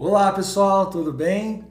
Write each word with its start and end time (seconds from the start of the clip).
Olá 0.00 0.30
pessoal, 0.30 0.88
tudo 0.88 1.12
bem? 1.12 1.64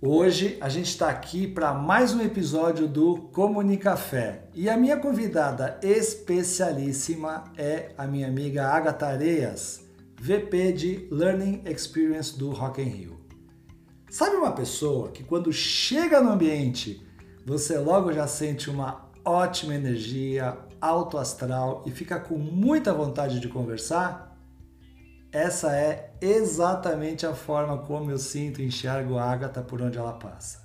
Hoje 0.00 0.56
a 0.58 0.70
gente 0.70 0.88
está 0.88 1.10
aqui 1.10 1.46
para 1.46 1.74
mais 1.74 2.14
um 2.14 2.22
episódio 2.22 2.88
do 2.88 3.28
Comunicafé 3.30 4.48
e 4.54 4.70
a 4.70 4.76
minha 4.78 4.96
convidada 4.96 5.78
especialíssima 5.82 7.44
é 7.58 7.90
a 7.98 8.06
minha 8.06 8.26
amiga 8.26 8.68
Agatha 8.68 9.08
Areias, 9.08 9.84
VP 10.18 10.72
de 10.72 11.08
Learning 11.10 11.62
Experience 11.66 12.38
do 12.38 12.52
Rock 12.52 12.80
in 12.80 12.86
Rio. 12.86 13.20
Sabe 14.08 14.36
uma 14.36 14.52
pessoa 14.52 15.10
que 15.10 15.22
quando 15.22 15.52
chega 15.52 16.22
no 16.22 16.30
ambiente 16.30 17.06
você 17.44 17.76
logo 17.76 18.10
já 18.14 18.26
sente 18.26 18.70
uma 18.70 19.10
ótima 19.22 19.74
energia, 19.74 20.56
alto 20.80 21.18
astral 21.18 21.82
e 21.84 21.90
fica 21.90 22.18
com 22.18 22.38
muita 22.38 22.94
vontade 22.94 23.38
de 23.38 23.48
conversar? 23.48 24.33
Essa 25.34 25.76
é 25.76 26.12
exatamente 26.20 27.26
a 27.26 27.34
forma 27.34 27.78
como 27.78 28.08
eu 28.08 28.18
sinto 28.18 28.62
e 28.62 28.66
enxergo 28.66 29.18
a 29.18 29.24
Agatha 29.24 29.62
por 29.62 29.82
onde 29.82 29.98
ela 29.98 30.12
passa. 30.12 30.62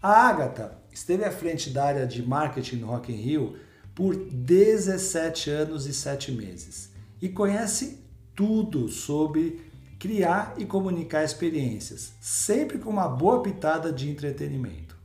A 0.00 0.28
Agatha 0.28 0.78
esteve 0.92 1.24
à 1.24 1.32
frente 1.32 1.70
da 1.70 1.86
área 1.86 2.06
de 2.06 2.22
marketing 2.22 2.76
no 2.76 2.86
Rock 2.86 3.12
in 3.12 3.16
Rio 3.16 3.56
por 3.96 4.14
17 4.14 5.50
anos 5.50 5.86
e 5.86 5.92
7 5.92 6.30
meses 6.30 6.92
e 7.20 7.28
conhece 7.28 8.06
tudo 8.32 8.88
sobre 8.88 9.60
criar 9.98 10.54
e 10.56 10.64
comunicar 10.64 11.24
experiências, 11.24 12.12
sempre 12.20 12.78
com 12.78 12.90
uma 12.90 13.08
boa 13.08 13.42
pitada 13.42 13.92
de 13.92 14.08
entretenimento. 14.08 14.96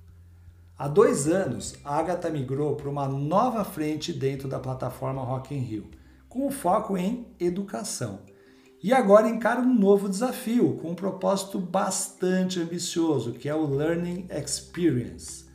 Há 0.77 0.87
dois 0.87 1.27
anos, 1.27 1.73
a 1.83 1.97
Agatha 1.97 2.29
migrou 2.29 2.75
para 2.75 2.87
uma 2.89 3.07
nova 3.07 3.63
frente 3.63 4.13
dentro 4.13 4.47
da 4.47 4.59
plataforma 4.59 5.23
Rock 5.23 5.55
in 5.55 5.61
Rio, 5.61 5.89
com 6.29 6.51
foco 6.51 6.95
em 6.95 7.25
educação 7.39 8.29
e 8.83 8.91
agora 8.91 9.29
encara 9.29 9.61
um 9.61 9.73
novo 9.73 10.09
desafio 10.09 10.77
com 10.81 10.89
um 10.89 10.95
propósito 10.95 11.59
bastante 11.59 12.59
ambicioso, 12.59 13.33
que 13.33 13.47
é 13.47 13.53
o 13.53 13.67
Learning 13.67 14.27
Experience. 14.31 15.45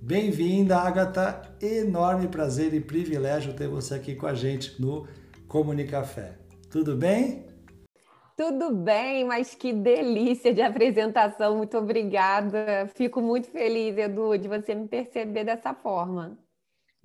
Bem-vinda, 0.00 0.78
Agatha! 0.78 1.42
Enorme 1.60 2.28
prazer 2.28 2.72
e 2.72 2.80
privilégio 2.80 3.54
ter 3.54 3.68
você 3.68 3.94
aqui 3.94 4.14
com 4.14 4.26
a 4.26 4.34
gente 4.34 4.80
no 4.80 5.06
Comunicafé. 5.46 6.38
Tudo 6.70 6.96
bem? 6.96 7.46
Tudo 8.36 8.74
bem, 8.74 9.24
mas 9.24 9.54
que 9.54 9.72
delícia 9.72 10.52
de 10.52 10.60
apresentação. 10.60 11.56
Muito 11.56 11.76
obrigada. 11.76 12.90
Fico 12.94 13.20
muito 13.20 13.48
feliz, 13.48 13.96
Edu, 13.96 14.36
de 14.36 14.48
você 14.48 14.74
me 14.74 14.88
perceber 14.88 15.44
dessa 15.44 15.72
forma. 15.72 16.36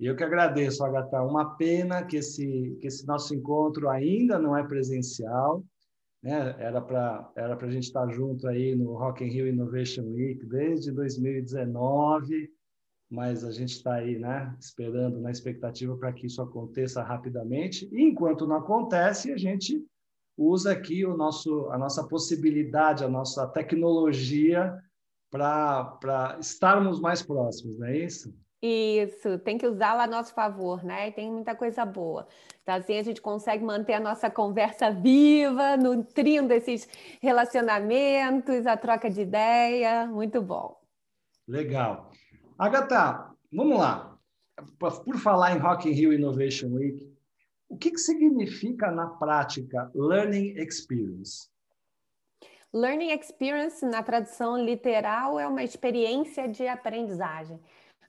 E 0.00 0.06
eu 0.06 0.16
que 0.16 0.24
agradeço, 0.24 0.82
Agatha. 0.82 1.22
Uma 1.22 1.56
pena 1.56 2.02
que 2.02 2.16
esse, 2.16 2.78
que 2.80 2.86
esse 2.86 3.06
nosso 3.06 3.34
encontro 3.34 3.86
ainda 3.90 4.38
não 4.38 4.56
é 4.56 4.66
presencial. 4.66 5.62
Né? 6.22 6.56
Era 6.58 6.80
para 6.80 7.30
era 7.36 7.54
a 7.54 7.70
gente 7.70 7.84
estar 7.84 8.08
junto 8.08 8.48
aí 8.48 8.74
no 8.74 8.94
Rock 8.94 9.22
in 9.22 9.28
Rio 9.28 9.46
Innovation 9.46 10.04
Week 10.04 10.44
desde 10.46 10.90
2019, 10.90 12.50
mas 13.10 13.44
a 13.44 13.50
gente 13.50 13.72
está 13.72 13.96
aí 13.96 14.18
né? 14.18 14.56
esperando, 14.58 15.20
na 15.20 15.30
expectativa 15.30 15.94
para 15.98 16.14
que 16.14 16.26
isso 16.26 16.40
aconteça 16.40 17.02
rapidamente. 17.02 17.86
E 17.92 18.02
enquanto 18.02 18.46
não 18.46 18.56
acontece, 18.56 19.30
a 19.30 19.36
gente 19.36 19.84
usa 20.34 20.72
aqui 20.72 21.04
o 21.04 21.14
nosso, 21.14 21.68
a 21.70 21.76
nossa 21.76 22.08
possibilidade, 22.08 23.04
a 23.04 23.08
nossa 23.08 23.46
tecnologia 23.48 24.74
para 25.30 26.38
estarmos 26.40 27.00
mais 27.00 27.22
próximos, 27.22 27.78
não 27.78 27.86
é 27.86 27.98
isso? 27.98 28.34
Isso, 28.62 29.38
tem 29.38 29.56
que 29.56 29.66
usá-la 29.66 30.04
a 30.04 30.06
nosso 30.06 30.34
favor, 30.34 30.84
né? 30.84 31.08
E 31.08 31.12
tem 31.12 31.32
muita 31.32 31.54
coisa 31.54 31.86
boa. 31.86 32.26
Então, 32.62 32.74
assim, 32.74 32.98
a 32.98 33.02
gente 33.02 33.20
consegue 33.20 33.64
manter 33.64 33.94
a 33.94 34.00
nossa 34.00 34.30
conversa 34.30 34.90
viva, 34.90 35.78
nutrindo 35.78 36.52
esses 36.52 36.86
relacionamentos, 37.22 38.66
a 38.66 38.76
troca 38.76 39.08
de 39.08 39.22
ideia. 39.22 40.06
Muito 40.06 40.42
bom. 40.42 40.78
Legal. 41.48 42.10
Agatha, 42.58 43.30
vamos 43.50 43.78
lá. 43.78 44.18
Por 44.78 45.16
falar 45.16 45.56
em 45.56 45.58
Rock 45.58 45.88
in 45.88 45.92
Rio 45.92 46.12
Innovation 46.12 46.68
Week, 46.74 47.10
o 47.66 47.78
que, 47.78 47.92
que 47.92 47.98
significa 47.98 48.90
na 48.90 49.06
prática 49.06 49.90
Learning 49.94 50.58
Experience? 50.58 51.48
Learning 52.74 53.10
Experience, 53.12 53.84
na 53.86 54.02
tradução 54.02 54.62
literal, 54.62 55.40
é 55.40 55.46
uma 55.48 55.62
experiência 55.62 56.46
de 56.46 56.68
aprendizagem 56.68 57.58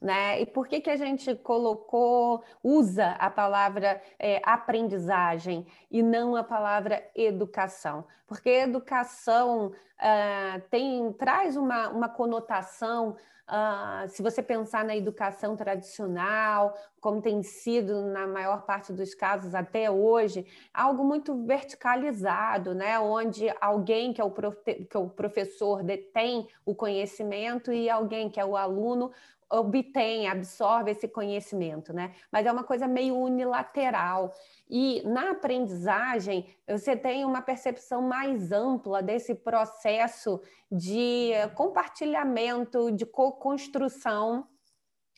né? 0.02 0.42
E 0.42 0.46
por 0.46 0.68
que, 0.68 0.82
que 0.82 0.90
a 0.90 0.96
gente 0.96 1.36
colocou, 1.36 2.44
usa 2.64 3.12
a 3.20 3.30
palavra 3.30 4.02
é, 4.18 4.42
aprendizagem 4.44 5.68
e 5.92 6.02
não 6.02 6.36
a 6.36 6.44
palavra 6.44 7.04
educação? 7.16 8.06
Porque 8.26 8.50
educação 8.50 9.68
uh, 9.68 10.62
tem, 10.72 11.14
traz 11.14 11.56
uma, 11.56 11.90
uma 11.90 12.10
conotação 12.10 13.16
Uh, 13.52 14.08
se 14.08 14.24
você 14.24 14.42
pensar 14.42 14.86
na 14.86 14.96
educação 14.96 15.58
tradicional, 15.58 16.74
como 17.02 17.20
tem 17.20 17.42
sido 17.42 18.04
na 18.04 18.28
maior 18.28 18.62
parte 18.62 18.94
dos 18.94 19.16
casos 19.16 19.56
até 19.56 19.90
hoje, 19.90 20.46
algo 20.72 21.04
muito 21.04 21.44
verticalizado, 21.44 22.76
né? 22.76 23.00
onde 23.00 23.52
alguém 23.60 24.14
que 24.14 24.22
é, 24.22 24.24
o 24.24 24.30
profe 24.30 24.86
que 24.86 24.96
é 24.96 25.00
o 25.00 25.10
professor 25.10 25.84
detém 25.84 26.48
o 26.64 26.76
conhecimento 26.76 27.74
e 27.74 27.90
alguém 27.90 28.30
que 28.30 28.40
é 28.40 28.46
o 28.46 28.56
aluno 28.56 29.12
obtém, 29.52 30.30
absorve 30.30 30.92
esse 30.92 31.08
conhecimento, 31.08 31.92
né? 31.92 32.16
Mas 32.32 32.46
é 32.46 32.52
uma 32.52 32.64
coisa 32.64 32.88
meio 32.88 33.18
unilateral. 33.18 34.34
E 34.70 35.04
na 35.06 35.32
aprendizagem, 35.32 36.48
você 36.66 36.96
tem 36.96 37.26
uma 37.26 37.42
percepção 37.42 38.02
mais 38.02 38.54
ampla 38.54 39.04
desse 39.04 39.36
processo 39.36 40.42
de 40.72 41.32
compartilhamento, 41.54 42.92
de 42.92 43.06
co-construção, 43.06 44.48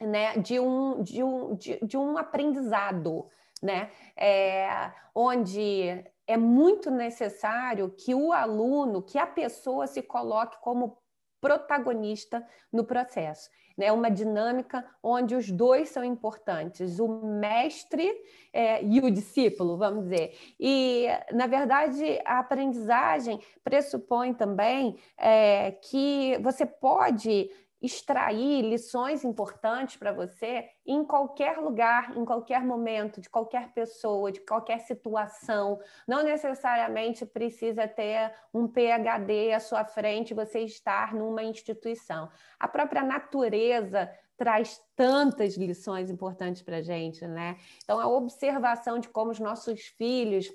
né? 0.02 0.38
De 0.38 0.60
um, 0.60 1.02
de 1.02 1.24
um, 1.24 1.56
de, 1.56 1.80
de 1.86 1.98
um 1.98 2.18
aprendizado, 2.18 3.28
né? 3.62 3.92
É, 4.18 4.92
onde 5.16 6.04
é 6.26 6.38
muito 6.38 6.90
necessário 6.90 7.90
que 7.90 8.16
o 8.16 8.32
aluno, 8.32 9.02
que 9.02 9.18
a 9.18 9.28
pessoa 9.28 9.88
se 9.88 10.02
coloque 10.02 10.58
como 10.62 10.98
protagonista 11.42 12.46
no 12.72 12.86
processo. 12.86 13.50
É 13.78 13.92
uma 13.92 14.10
dinâmica 14.10 14.86
onde 15.02 15.36
os 15.36 15.50
dois 15.50 15.90
são 15.90 16.04
importantes, 16.04 17.00
o 17.00 17.08
mestre 17.08 18.10
é, 18.54 18.84
e 18.84 19.00
o 19.00 19.10
discípulo, 19.10 19.78
vamos 19.78 20.04
dizer. 20.04 20.38
E, 20.60 21.08
na 21.34 21.48
verdade, 21.48 22.22
a 22.24 22.40
aprendizagem 22.40 23.42
pressupõe 23.64 24.34
também 24.34 24.98
é, 25.18 25.72
que 25.72 26.38
você 26.42 26.66
pode 26.66 27.50
extrair 27.84 28.62
lições 28.62 29.26
importantes 29.26 29.98
para 29.98 30.14
você 30.14 30.70
em 30.88 31.04
qualquer 31.04 31.58
lugar, 31.58 32.18
em 32.18 32.24
qualquer 32.24 32.64
momento, 32.64 33.20
de 33.20 33.30
qualquer 33.30 33.74
pessoa, 33.74 34.32
de 34.32 34.40
qualquer 34.40 34.80
situação. 34.80 35.78
Não 36.08 36.24
necessariamente 36.24 37.26
precisa 37.26 37.86
ter 37.86 38.34
um 38.54 38.70
PhD 38.70 39.52
à 39.52 39.60
sua 39.60 39.84
frente, 39.84 40.34
você 40.34 40.60
estar 40.60 41.14
numa 41.14 41.44
instituição. 41.44 42.30
A 42.58 42.70
própria 42.70 43.04
natureza 43.04 44.10
traz 44.38 44.82
tantas 44.96 45.56
lições 45.56 46.10
importantes 46.10 46.62
para 46.62 46.78
a 46.78 46.82
gente, 46.82 47.28
né? 47.28 47.58
Então, 47.84 48.00
a 48.00 48.08
observação 48.08 48.98
de 48.98 49.10
como 49.10 49.32
os 49.32 49.40
nossos 49.40 49.82
filhos 49.98 50.50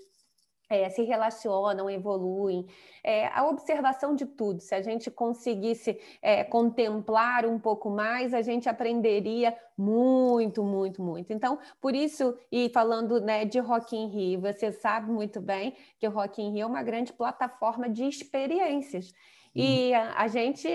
é, 0.68 0.88
se 0.90 1.02
relacionam, 1.02 1.88
evoluem, 1.88 2.66
é, 3.02 3.26
a 3.28 3.46
observação 3.46 4.14
de 4.14 4.26
tudo. 4.26 4.60
Se 4.60 4.74
a 4.74 4.82
gente 4.82 5.10
conseguisse 5.10 5.98
é, 6.20 6.44
contemplar 6.44 7.46
um 7.46 7.58
pouco 7.58 7.88
mais, 7.88 8.34
a 8.34 8.42
gente 8.42 8.68
aprenderia 8.68 9.56
muito, 9.76 10.62
muito, 10.62 11.02
muito. 11.02 11.32
Então, 11.32 11.58
por 11.80 11.94
isso, 11.94 12.36
e 12.52 12.68
falando 12.68 13.20
né, 13.20 13.44
de 13.44 13.58
Rock 13.58 13.96
in 13.96 14.08
Rio, 14.08 14.40
você 14.40 14.72
sabe 14.72 15.10
muito 15.10 15.40
bem 15.40 15.74
que 15.98 16.06
o 16.06 16.10
Rock 16.10 16.42
in 16.42 16.52
Rio 16.52 16.62
é 16.64 16.66
uma 16.66 16.82
grande 16.82 17.12
plataforma 17.12 17.88
de 17.88 18.04
experiências. 18.04 19.12
E 19.54 19.90
uhum. 19.92 20.12
a, 20.14 20.28
gente 20.28 20.68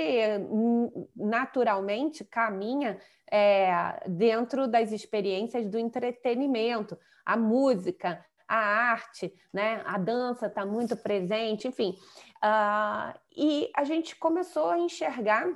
hum, 0.49 1.07
naturalmente 1.15 2.25
caminha 2.25 2.97
é, 3.31 4.03
dentro 4.07 4.67
das 4.67 4.91
experiências 4.91 5.67
do 5.67 5.77
entretenimento, 5.77 6.97
a 7.25 7.37
música, 7.37 8.23
a 8.53 8.91
arte, 8.91 9.33
né? 9.51 9.81
a 9.83 9.97
dança 9.97 10.45
está 10.45 10.63
muito 10.63 10.95
presente, 10.95 11.67
enfim. 11.67 11.97
Uh, 12.37 13.19
e 13.35 13.71
a 13.75 13.83
gente 13.83 14.15
começou 14.15 14.69
a 14.69 14.77
enxergar 14.77 15.47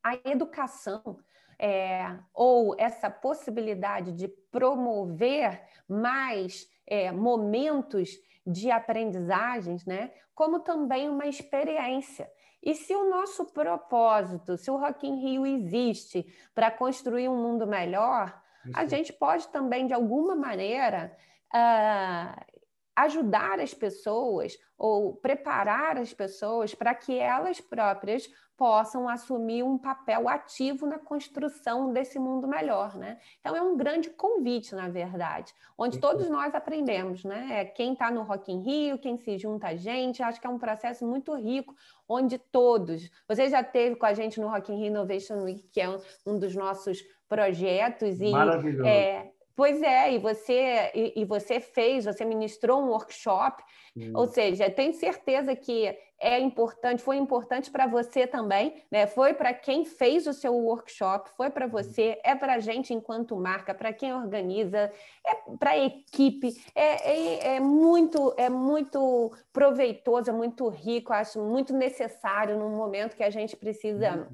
a 0.00 0.14
educação 0.24 1.18
é, 1.58 2.16
ou 2.32 2.76
essa 2.78 3.10
possibilidade 3.10 4.12
de 4.12 4.28
promover 4.28 5.60
mais 5.88 6.70
é, 6.86 7.10
momentos 7.10 8.10
de 8.46 8.70
aprendizagens, 8.70 9.84
né? 9.84 10.12
como 10.36 10.60
também 10.60 11.08
uma 11.08 11.26
experiência. 11.26 12.30
E 12.62 12.72
se 12.76 12.94
o 12.94 13.10
nosso 13.10 13.46
propósito, 13.46 14.56
se 14.56 14.70
o 14.70 14.76
Rock 14.76 15.08
in 15.08 15.16
Rio 15.16 15.44
existe 15.44 16.24
para 16.54 16.70
construir 16.70 17.28
um 17.28 17.42
mundo 17.42 17.66
melhor, 17.66 18.40
a 18.74 18.86
gente 18.86 19.12
pode 19.12 19.48
também, 19.48 19.86
de 19.86 19.94
alguma 19.94 20.34
maneira, 20.34 21.16
uh, 21.54 22.58
ajudar 22.96 23.60
as 23.60 23.72
pessoas 23.72 24.58
ou 24.76 25.14
preparar 25.16 25.96
as 25.96 26.12
pessoas 26.12 26.74
para 26.74 26.94
que 26.94 27.16
elas 27.18 27.60
próprias 27.60 28.28
possam 28.58 29.08
assumir 29.08 29.62
um 29.62 29.78
papel 29.78 30.28
ativo 30.28 30.84
na 30.84 30.98
construção 30.98 31.92
desse 31.92 32.18
mundo 32.18 32.48
melhor, 32.48 32.96
né? 32.96 33.16
Então 33.38 33.54
é 33.54 33.62
um 33.62 33.76
grande 33.76 34.10
convite, 34.10 34.74
na 34.74 34.88
verdade, 34.88 35.54
onde 35.78 36.00
todos 36.00 36.28
nós 36.28 36.52
aprendemos, 36.52 37.22
né? 37.22 37.60
É 37.60 37.64
quem 37.64 37.92
está 37.92 38.10
no 38.10 38.22
Rock 38.22 38.52
in 38.52 38.60
Rio, 38.62 38.98
quem 38.98 39.16
se 39.16 39.38
junta 39.38 39.68
a 39.68 39.76
gente, 39.76 40.24
acho 40.24 40.40
que 40.40 40.46
é 40.46 40.50
um 40.50 40.58
processo 40.58 41.06
muito 41.06 41.32
rico, 41.36 41.72
onde 42.08 42.36
todos. 42.36 43.08
Você 43.28 43.48
já 43.48 43.62
teve 43.62 43.94
com 43.94 44.06
a 44.06 44.12
gente 44.12 44.40
no 44.40 44.48
Rock 44.48 44.72
in 44.72 44.76
Rio 44.76 44.86
Innovation 44.88 45.44
Week, 45.44 45.68
que 45.68 45.80
é 45.80 45.88
um, 46.26 46.36
dos 46.36 46.56
nossos 46.56 47.00
projetos 47.28 48.20
e 48.20 48.32
Maravilhoso. 48.32 48.88
É, 48.88 49.30
Pois 49.58 49.82
é, 49.82 50.14
e 50.14 50.18
você, 50.18 50.92
e, 50.94 51.12
e, 51.16 51.24
você 51.24 51.58
fez, 51.58 52.04
você 52.04 52.24
ministrou 52.24 52.80
um 52.80 52.90
workshop, 52.90 53.60
hum. 53.96 54.12
ou 54.14 54.24
seja, 54.28 54.70
tenho 54.70 54.94
certeza 54.94 55.56
que 55.56 55.98
é 56.20 56.38
importante, 56.38 57.02
foi 57.02 57.16
importante 57.16 57.68
para 57.68 57.84
você 57.88 58.24
também, 58.24 58.72
né? 58.88 59.08
Foi 59.08 59.34
para 59.34 59.52
quem 59.52 59.84
fez 59.84 60.28
o 60.28 60.32
seu 60.32 60.54
workshop, 60.54 61.30
foi 61.36 61.50
para 61.50 61.66
você, 61.66 62.20
é 62.22 62.36
para 62.36 62.54
a 62.54 62.58
gente 62.60 62.94
enquanto 62.94 63.34
marca, 63.34 63.74
para 63.74 63.92
quem 63.92 64.14
organiza, 64.14 64.92
é 65.26 65.34
para 65.58 65.70
a 65.70 65.78
equipe, 65.78 66.54
é, 66.72 67.10
é, 67.10 67.56
é, 67.56 67.60
muito, 67.60 68.32
é 68.36 68.48
muito 68.48 69.32
proveitoso, 69.52 70.30
é 70.30 70.32
muito 70.32 70.68
rico, 70.68 71.12
acho 71.12 71.42
muito 71.42 71.74
necessário 71.74 72.56
num 72.56 72.76
momento 72.76 73.16
que 73.16 73.24
a 73.24 73.30
gente 73.30 73.56
precisa 73.56 74.28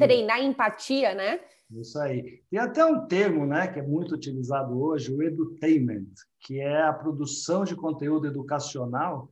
treinar 0.00 0.42
empatia, 0.42 1.14
né? 1.14 1.38
Isso 1.70 1.98
aí. 1.98 2.42
Tem 2.50 2.58
até 2.58 2.84
um 2.84 3.06
termo 3.06 3.44
né, 3.44 3.68
que 3.68 3.78
é 3.78 3.86
muito 3.86 4.14
utilizado 4.14 4.80
hoje, 4.80 5.12
o 5.12 5.22
edutainment, 5.22 6.08
que 6.40 6.60
é 6.60 6.82
a 6.82 6.92
produção 6.92 7.64
de 7.64 7.76
conteúdo 7.76 8.26
educacional 8.26 9.30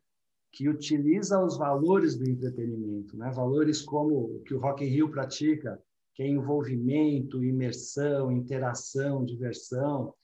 que 0.53 0.69
utiliza 0.69 1.43
os 1.43 1.57
valores 1.57 2.17
do 2.17 2.29
entretenimento, 2.29 3.17
né? 3.17 3.31
valores 3.31 3.83
como 3.83 4.37
o 4.37 4.43
que 4.43 4.55
o 4.55 4.59
Rock 4.59 4.85
in 4.85 4.89
Rio 4.89 5.11
pratica, 5.11 5.79
que 6.15 6.23
é 6.23 6.29
envolvimento, 6.29 7.45
imersão, 7.45 8.33
interação, 8.33 9.23
diversão. 9.23 10.15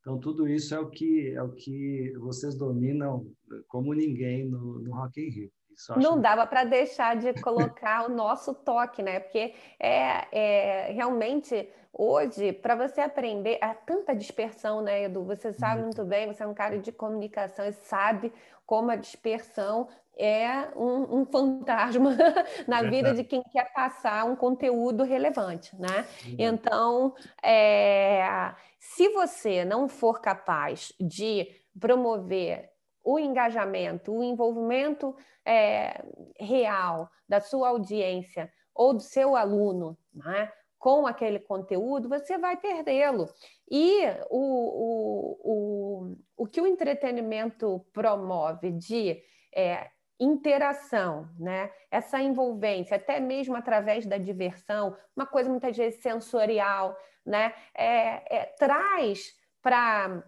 Então, 0.00 0.18
tudo 0.18 0.48
isso 0.48 0.74
é 0.74 0.80
o 0.80 0.88
que, 0.88 1.28
é 1.34 1.42
o 1.42 1.52
que 1.52 2.12
vocês 2.18 2.54
dominam 2.54 3.30
como 3.68 3.92
ninguém 3.92 4.48
no, 4.48 4.78
no 4.78 4.94
Rock 4.94 5.20
in 5.20 5.28
Rio. 5.28 5.52
Não 5.96 6.20
dava 6.20 6.46
para 6.46 6.64
deixar 6.64 7.16
de 7.16 7.32
colocar 7.40 8.06
o 8.06 8.08
nosso 8.08 8.54
toque, 8.54 9.02
né? 9.02 9.20
Porque 9.20 9.54
é, 9.78 10.26
é 10.32 10.92
realmente 10.92 11.68
hoje, 11.92 12.52
para 12.52 12.74
você 12.74 13.00
aprender, 13.00 13.58
há 13.60 13.74
tanta 13.74 14.14
dispersão, 14.14 14.80
né, 14.80 15.04
Edu? 15.04 15.24
Você 15.24 15.52
sabe 15.52 15.80
uhum. 15.80 15.86
muito 15.86 16.04
bem, 16.04 16.26
você 16.26 16.42
é 16.42 16.46
um 16.46 16.54
cara 16.54 16.78
de 16.78 16.90
comunicação 16.90 17.66
e 17.66 17.72
sabe 17.72 18.32
como 18.64 18.90
a 18.90 18.96
dispersão 18.96 19.88
é 20.16 20.68
um, 20.76 21.20
um 21.20 21.24
fantasma 21.24 22.16
na 22.66 22.82
vida 22.82 23.14
de 23.14 23.24
quem 23.24 23.42
quer 23.42 23.72
passar 23.72 24.24
um 24.24 24.36
conteúdo 24.36 25.04
relevante, 25.04 25.74
né? 25.78 26.06
Uhum. 26.24 26.36
Então, 26.38 27.14
é, 27.42 28.52
se 28.78 29.08
você 29.10 29.64
não 29.64 29.88
for 29.88 30.20
capaz 30.20 30.92
de 31.00 31.48
promover 31.78 32.71
o 33.04 33.18
engajamento, 33.18 34.12
o 34.12 34.22
envolvimento 34.22 35.16
é, 35.44 36.04
real 36.38 37.10
da 37.28 37.40
sua 37.40 37.68
audiência 37.68 38.52
ou 38.74 38.94
do 38.94 39.00
seu 39.00 39.36
aluno 39.36 39.98
né, 40.12 40.50
com 40.78 41.06
aquele 41.06 41.38
conteúdo, 41.38 42.08
você 42.08 42.38
vai 42.38 42.56
perdê-lo. 42.56 43.28
E 43.70 44.02
o, 44.30 44.40
o, 44.40 45.38
o, 45.44 46.16
o 46.36 46.46
que 46.46 46.60
o 46.60 46.66
entretenimento 46.66 47.84
promove 47.92 48.72
de 48.72 49.22
é, 49.54 49.88
interação, 50.18 51.28
né? 51.38 51.70
essa 51.90 52.20
envolvência, 52.20 52.96
até 52.96 53.18
mesmo 53.18 53.56
através 53.56 54.06
da 54.06 54.18
diversão, 54.18 54.96
uma 55.16 55.26
coisa 55.26 55.50
muitas 55.50 55.76
vezes 55.76 56.00
sensorial, 56.00 56.96
né? 57.24 57.52
É, 57.74 58.36
é, 58.36 58.46
traz 58.58 59.34
para 59.60 60.24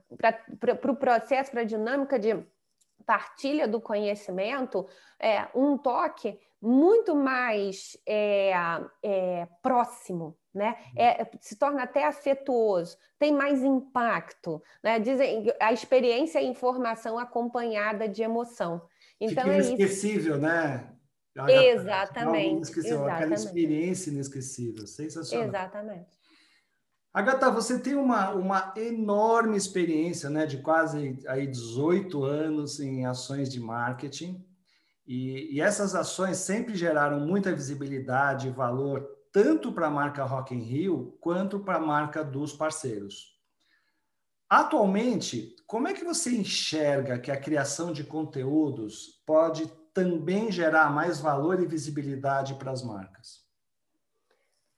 o 0.73 0.77
pro 0.77 0.97
processo, 0.97 1.51
para 1.51 1.63
a 1.63 1.65
dinâmica 1.65 2.19
de 2.19 2.31
partilha 3.07 3.69
do 3.69 3.81
conhecimento 3.81 4.87
é, 5.21 5.49
um 5.55 5.77
toque 5.77 6.39
muito 6.61 7.15
mais 7.15 7.97
é, 8.07 8.53
é, 9.03 9.47
próximo, 9.63 10.37
né? 10.55 10.77
É, 10.97 11.29
se 11.41 11.57
torna 11.57 11.83
até 11.83 12.07
afetuoso, 12.07 12.97
tem 13.19 13.33
mais 13.33 13.63
impacto, 13.63 14.63
né? 14.83 14.99
Dizem 14.99 15.53
a 15.61 15.73
experiência 15.73 16.41
e 16.41 16.47
informação 16.47 17.19
acompanhada 17.19 18.09
de 18.09 18.23
emoção. 18.23 18.81
Então 19.21 19.45
Fica 19.45 19.55
é 19.55 19.59
inesquecível, 19.59 20.39
né? 20.39 20.91
Exatamente, 21.49 22.71
exatamente. 22.71 23.11
Aquela 23.11 23.35
experiência 23.35 24.11
inesquecível, 24.11 24.87
sensacional. 24.87 25.49
Exatamente. 25.49 26.24
Agatha, 27.15 27.49
você 27.49 27.79
tem 27.79 27.95
uma, 27.95 28.31
uma 28.31 28.75
enorme 28.77 29.57
experiência, 29.57 30.29
né, 30.29 30.47
de 30.47 30.59
quase 30.59 31.17
aí 31.29 31.47
18 31.47 32.25
anos 32.25 32.81
em 32.81 33.07
ações 33.07 33.49
de 33.49 33.61
marketing, 33.61 34.45
e, 35.07 35.55
e 35.55 35.61
essas 35.61 35.95
ações 35.95 36.39
sempre 36.39 36.75
geraram 36.75 37.21
muita 37.21 37.55
visibilidade 37.55 38.49
e 38.49 38.51
valor 38.51 39.09
tanto 39.31 39.73
para 39.73 39.87
a 39.87 39.91
marca 39.91 40.25
Rock 40.25 40.57
in 40.57 40.61
Rio 40.61 41.17
quanto 41.21 41.61
para 41.61 41.77
a 41.77 41.81
marca 41.81 42.25
dos 42.25 42.53
parceiros. 42.53 43.39
Atualmente, 44.51 45.55
como 45.69 45.87
é 45.87 45.93
que 45.93 46.05
você 46.05 46.31
enxerga 46.37 47.19
que 47.19 47.31
a 47.31 47.41
criação 47.41 47.93
de 47.93 48.03
conteúdos 48.03 49.23
pode 49.25 49.67
também 49.93 50.51
gerar 50.51 50.91
mais 50.91 51.21
valor 51.21 51.63
e 51.63 51.67
visibilidade 51.67 52.55
para 52.55 52.73
as 52.73 52.83
marcas? 52.83 53.44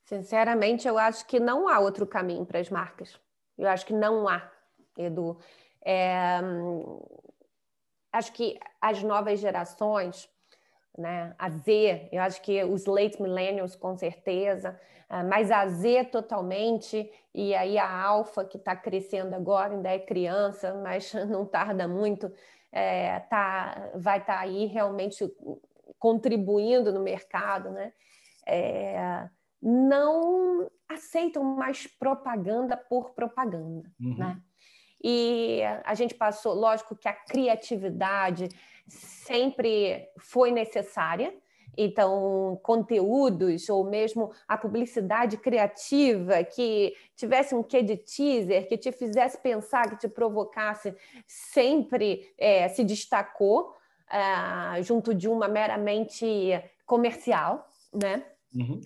Sinceramente, 0.07 0.87
eu 0.87 0.97
acho 0.99 1.27
que 1.27 1.41
não 1.41 1.69
há 1.69 1.81
outro 1.81 2.07
caminho 2.07 2.47
para 2.47 2.61
as 2.61 2.71
marcas. 2.71 3.21
Eu 3.59 3.69
acho 3.69 3.85
que 3.85 3.93
não 3.93 4.29
há, 4.29 4.49
Edu. 4.97 5.37
É, 5.85 6.41
acho 8.13 8.33
que 8.33 8.57
as 8.81 9.03
novas 9.03 9.41
gerações, 9.41 10.29
né, 10.97 11.35
a 11.37 11.51
Z, 11.51 12.09
eu 12.13 12.23
acho 12.23 12.41
que 12.41 12.63
os 12.63 12.87
late 12.87 13.21
millennials 13.21 13.75
com 13.75 13.97
certeza, 13.97 14.81
é, 15.11 15.25
mas 15.25 15.51
a 15.51 15.67
Z 15.67 16.05
totalmente, 16.05 17.11
e 17.35 17.53
aí 17.57 17.77
a 17.77 18.03
alfa 18.05 18.45
que 18.45 18.59
está 18.59 18.77
crescendo 18.77 19.35
agora, 19.35 19.75
ainda 19.75 19.91
é 19.91 19.99
criança, 19.99 20.73
mas 20.85 21.13
não 21.27 21.45
tarda 21.45 21.89
muito, 21.89 22.33
é, 22.71 23.19
tá, 23.29 23.91
vai 23.97 24.19
estar 24.19 24.37
tá 24.37 24.41
aí 24.41 24.67
realmente 24.67 25.29
contribuindo 25.99 26.93
no 26.93 27.01
mercado, 27.01 27.71
né? 27.71 27.93
É, 28.47 29.29
não 29.63 30.71
aceitam 30.89 31.43
mais 31.43 31.87
propaganda 31.87 32.77
por 32.77 33.11
propaganda, 33.11 33.91
uhum. 34.01 34.17
né? 34.17 34.41
E 35.03 35.61
a 35.85 35.95
gente 35.95 36.15
passou, 36.15 36.55
lógico 36.55 36.97
que 36.97 37.09
a 37.09 37.13
criatividade 37.13 38.49
sempre 38.89 40.09
foi 40.19 40.51
necessária, 40.51 41.35
então, 41.77 42.59
conteúdos 42.63 43.69
ou 43.69 43.85
mesmo 43.85 44.33
a 44.49 44.57
publicidade 44.57 45.37
criativa 45.37 46.43
que 46.43 46.97
tivesse 47.15 47.55
um 47.55 47.63
quê 47.63 47.83
de 47.83 47.99
teaser, 47.99 48.67
que 48.67 48.79
te 48.79 48.91
fizesse 48.91 49.37
pensar, 49.39 49.91
que 49.91 49.99
te 49.99 50.09
provocasse, 50.09 50.95
sempre 51.27 52.33
é, 52.39 52.67
se 52.69 52.83
destacou 52.83 53.75
é, 54.11 54.83
junto 54.83 55.13
de 55.13 55.29
uma 55.29 55.49
meramente 55.49 56.59
comercial, 56.87 57.69
né? 57.93 58.25
Uhum 58.55 58.81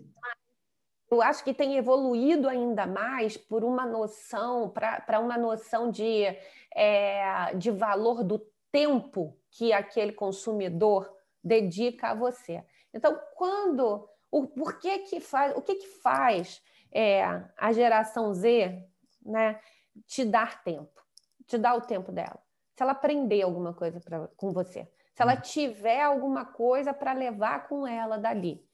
eu 1.11 1.21
acho 1.21 1.43
que 1.43 1.53
tem 1.53 1.77
evoluído 1.77 2.49
ainda 2.49 2.87
mais 2.87 3.37
por 3.37 3.65
uma 3.65 3.85
noção, 3.85 4.71
para 4.71 5.19
uma 5.19 5.37
noção 5.37 5.91
de, 5.91 6.25
é, 6.73 7.53
de 7.57 7.71
valor 7.71 8.23
do 8.23 8.39
tempo 8.71 9.37
que 9.51 9.73
aquele 9.73 10.13
consumidor 10.13 11.13
dedica 11.43 12.11
a 12.11 12.15
você. 12.15 12.65
Então, 12.95 13.21
quando 13.35 14.09
o 14.31 14.47
por 14.47 14.79
que 14.79 14.99
que 15.01 15.19
faz, 15.19 15.57
o 15.57 15.61
que 15.61 15.75
que 15.75 15.89
faz 15.89 16.63
é, 16.93 17.25
a 17.57 17.73
geração 17.73 18.33
Z, 18.33 18.87
né, 19.25 19.61
te 20.07 20.25
dar 20.25 20.63
tempo, 20.63 21.03
te 21.45 21.59
dar 21.59 21.75
o 21.75 21.81
tempo 21.81 22.13
dela? 22.13 22.41
Se 22.77 22.85
ela 22.85 22.93
aprender 22.93 23.43
alguma 23.43 23.75
coisa 23.75 24.01
pra, 24.01 24.29
com 24.37 24.53
você, 24.53 24.89
se 25.13 25.23
ela 25.23 25.35
hum. 25.35 25.41
tiver 25.41 26.03
alguma 26.03 26.45
coisa 26.45 26.95
para 26.95 27.13
levar 27.13 27.67
com 27.67 27.85
ela 27.85 28.17
dali, 28.17 28.65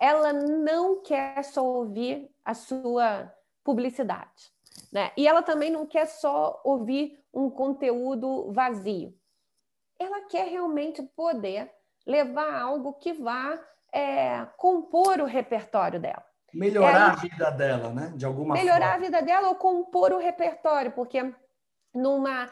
ela 0.00 0.32
não 0.32 1.02
quer 1.02 1.42
só 1.42 1.64
ouvir 1.64 2.30
a 2.44 2.54
sua 2.54 3.32
publicidade. 3.64 4.52
Né? 4.92 5.10
E 5.16 5.26
ela 5.26 5.42
também 5.42 5.70
não 5.70 5.86
quer 5.86 6.06
só 6.06 6.60
ouvir 6.64 7.18
um 7.32 7.50
conteúdo 7.50 8.50
vazio. 8.52 9.14
Ela 9.98 10.26
quer 10.26 10.48
realmente 10.48 11.02
poder 11.02 11.70
levar 12.06 12.60
algo 12.60 12.94
que 12.94 13.12
vá 13.12 13.58
é, 13.92 14.46
compor 14.56 15.20
o 15.20 15.24
repertório 15.26 16.00
dela. 16.00 16.24
Melhorar 16.54 17.10
é, 17.10 17.12
a 17.12 17.14
vida 17.16 17.50
dela, 17.50 17.90
né? 17.90 18.12
De 18.14 18.24
alguma 18.24 18.54
melhorar 18.54 18.78
forma. 18.78 18.86
Melhorar 18.88 18.94
a 18.94 18.98
vida 18.98 19.22
dela 19.22 19.48
ou 19.48 19.54
compor 19.56 20.12
o 20.12 20.18
repertório, 20.18 20.92
porque 20.92 21.34
numa 21.92 22.48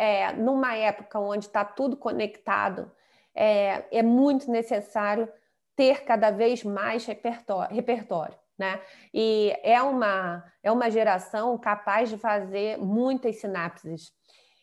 é, 0.00 0.32
numa 0.32 0.74
época 0.76 1.18
onde 1.18 1.46
está 1.46 1.64
tudo 1.64 1.96
conectado, 1.96 2.90
é, 3.34 3.84
é, 3.90 4.02
muito 4.02 4.50
necessário 4.50 5.30
ter 5.80 6.04
cada 6.04 6.30
vez 6.30 6.62
mais 6.62 7.06
repertório. 7.06 7.74
repertório 7.74 8.36
né? 8.58 8.78
E 9.14 9.56
é 9.62 9.80
uma, 9.80 10.44
é 10.62 10.70
uma 10.70 10.90
geração 10.90 11.56
capaz 11.56 12.10
de 12.10 12.18
fazer 12.18 12.76
muitas 12.76 13.36
sinapses. 13.36 14.12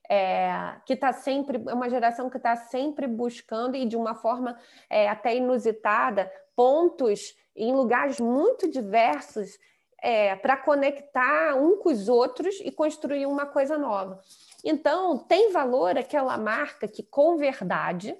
É, 0.10 0.76
que 0.86 0.94
está 0.94 1.12
sempre, 1.12 1.62
é 1.68 1.74
uma 1.74 1.90
geração 1.90 2.30
que 2.30 2.38
está 2.38 2.56
sempre 2.56 3.08
buscando 3.08 3.76
e 3.76 3.86
de 3.86 3.98
uma 3.98 4.14
forma 4.16 4.58
é, 4.90 5.10
até 5.10 5.36
inusitada, 5.36 6.32
pontos 6.56 7.36
em 7.54 7.74
lugares 7.74 8.18
muito 8.20 8.70
diversos 8.70 9.58
é, 10.02 10.36
para 10.36 10.56
conectar 10.56 11.56
um 11.56 11.78
com 11.78 11.90
os 11.90 12.08
outros 12.08 12.56
e 12.64 12.72
construir 12.72 13.26
uma 13.26 13.48
coisa 13.48 13.78
nova. 13.78 14.22
Então, 14.64 15.18
tem 15.18 15.52
valor 15.52 15.98
aquela 15.98 16.38
marca 16.38 16.88
que, 16.88 17.04
com 17.04 17.36
verdade, 17.36 18.16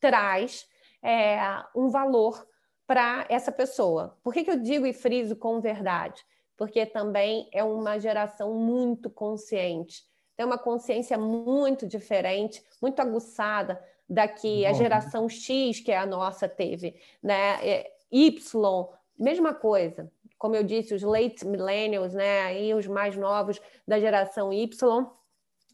traz 0.00 0.66
é, 1.06 1.38
um 1.72 1.88
valor 1.88 2.44
para 2.84 3.24
essa 3.28 3.52
pessoa. 3.52 4.18
Por 4.24 4.34
que, 4.34 4.42
que 4.42 4.50
eu 4.50 4.60
digo 4.60 4.84
e 4.84 4.92
friso 4.92 5.36
com 5.36 5.60
verdade? 5.60 6.24
Porque 6.56 6.84
também 6.84 7.48
é 7.52 7.62
uma 7.62 7.98
geração 7.98 8.54
muito 8.54 9.08
consciente, 9.08 10.02
tem 10.36 10.44
uma 10.44 10.58
consciência 10.58 11.16
muito 11.16 11.86
diferente, 11.86 12.62
muito 12.82 13.00
aguçada 13.00 13.82
da 14.08 14.26
que 14.26 14.62
Bom, 14.62 14.68
a 14.68 14.72
geração 14.72 15.28
X, 15.28 15.80
que 15.80 15.92
é 15.92 15.96
a 15.96 16.06
nossa, 16.06 16.48
teve. 16.48 17.00
Né? 17.22 17.58
É, 17.66 17.92
y, 18.10 18.88
mesma 19.18 19.54
coisa. 19.54 20.10
Como 20.38 20.54
eu 20.54 20.62
disse, 20.62 20.94
os 20.94 21.02
late 21.02 21.46
millennials 21.46 22.14
né? 22.14 22.62
e 22.62 22.74
os 22.74 22.86
mais 22.86 23.16
novos 23.16 23.60
da 23.86 23.98
geração 23.98 24.52
Y 24.52 25.06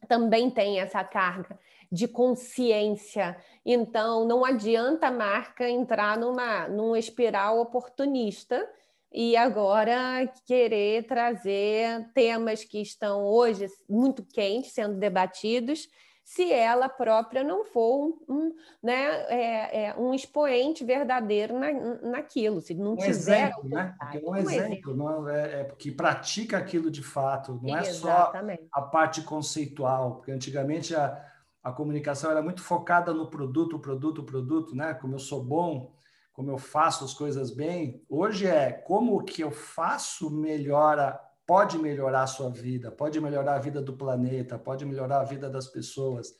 também 0.08 0.50
têm 0.50 0.80
essa 0.80 1.02
carga 1.02 1.58
de 1.92 2.08
consciência. 2.08 3.36
Então, 3.66 4.24
não 4.26 4.46
adianta 4.46 5.08
a 5.08 5.12
marca 5.12 5.68
entrar 5.68 6.16
numa, 6.16 6.66
numa 6.66 6.98
espiral 6.98 7.60
oportunista 7.60 8.66
e 9.12 9.36
agora 9.36 10.26
querer 10.46 11.06
trazer 11.06 12.10
temas 12.14 12.64
que 12.64 12.80
estão 12.80 13.22
hoje 13.22 13.66
muito 13.86 14.24
quentes, 14.24 14.72
sendo 14.72 14.98
debatidos, 14.98 15.86
se 16.24 16.50
ela 16.50 16.88
própria 16.88 17.44
não 17.44 17.64
for 17.64 18.16
um, 18.26 18.54
né, 18.82 19.26
é, 19.28 19.84
é 19.86 19.94
um 19.98 20.14
expoente 20.14 20.84
verdadeiro 20.84 21.58
na, 21.58 21.72
naquilo, 22.00 22.62
se 22.62 22.74
não 22.74 22.92
um 22.92 22.96
tiver 22.96 23.10
exemplo, 23.10 23.68
né? 23.68 23.94
um, 24.24 24.30
um 24.30 24.36
exemplo, 24.36 24.66
exemplo. 24.66 24.96
Não 24.96 25.28
é, 25.28 25.60
é, 25.60 25.64
que 25.76 25.90
pratica 25.90 26.56
aquilo 26.56 26.90
de 26.90 27.02
fato, 27.02 27.60
não 27.60 27.78
Exatamente. 27.78 28.62
é 28.62 28.64
só 28.64 28.80
a 28.80 28.82
parte 28.82 29.20
conceitual, 29.22 30.14
porque 30.14 30.30
antigamente 30.30 30.94
a, 30.94 31.22
a 31.62 31.70
comunicação 31.70 32.30
era 32.30 32.42
muito 32.42 32.60
focada 32.60 33.14
no 33.14 33.30
produto, 33.30 33.78
produto, 33.78 34.24
produto, 34.24 34.74
né? 34.74 34.94
Como 34.94 35.14
eu 35.14 35.18
sou 35.18 35.44
bom, 35.44 35.94
como 36.32 36.50
eu 36.50 36.58
faço 36.58 37.04
as 37.04 37.14
coisas 37.14 37.50
bem. 37.54 38.04
Hoje 38.08 38.46
é 38.46 38.72
como 38.72 39.16
o 39.16 39.22
que 39.22 39.42
eu 39.42 39.50
faço 39.50 40.30
melhora, 40.30 41.20
pode 41.46 41.78
melhorar 41.78 42.22
a 42.22 42.26
sua 42.26 42.50
vida, 42.50 42.90
pode 42.90 43.20
melhorar 43.20 43.54
a 43.54 43.60
vida 43.60 43.80
do 43.80 43.92
planeta, 43.92 44.58
pode 44.58 44.84
melhorar 44.84 45.20
a 45.20 45.24
vida 45.24 45.48
das 45.48 45.68
pessoas. 45.68 46.34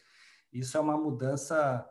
Isso 0.52 0.76
é 0.76 0.80
uma 0.80 0.96
mudança 0.96 1.88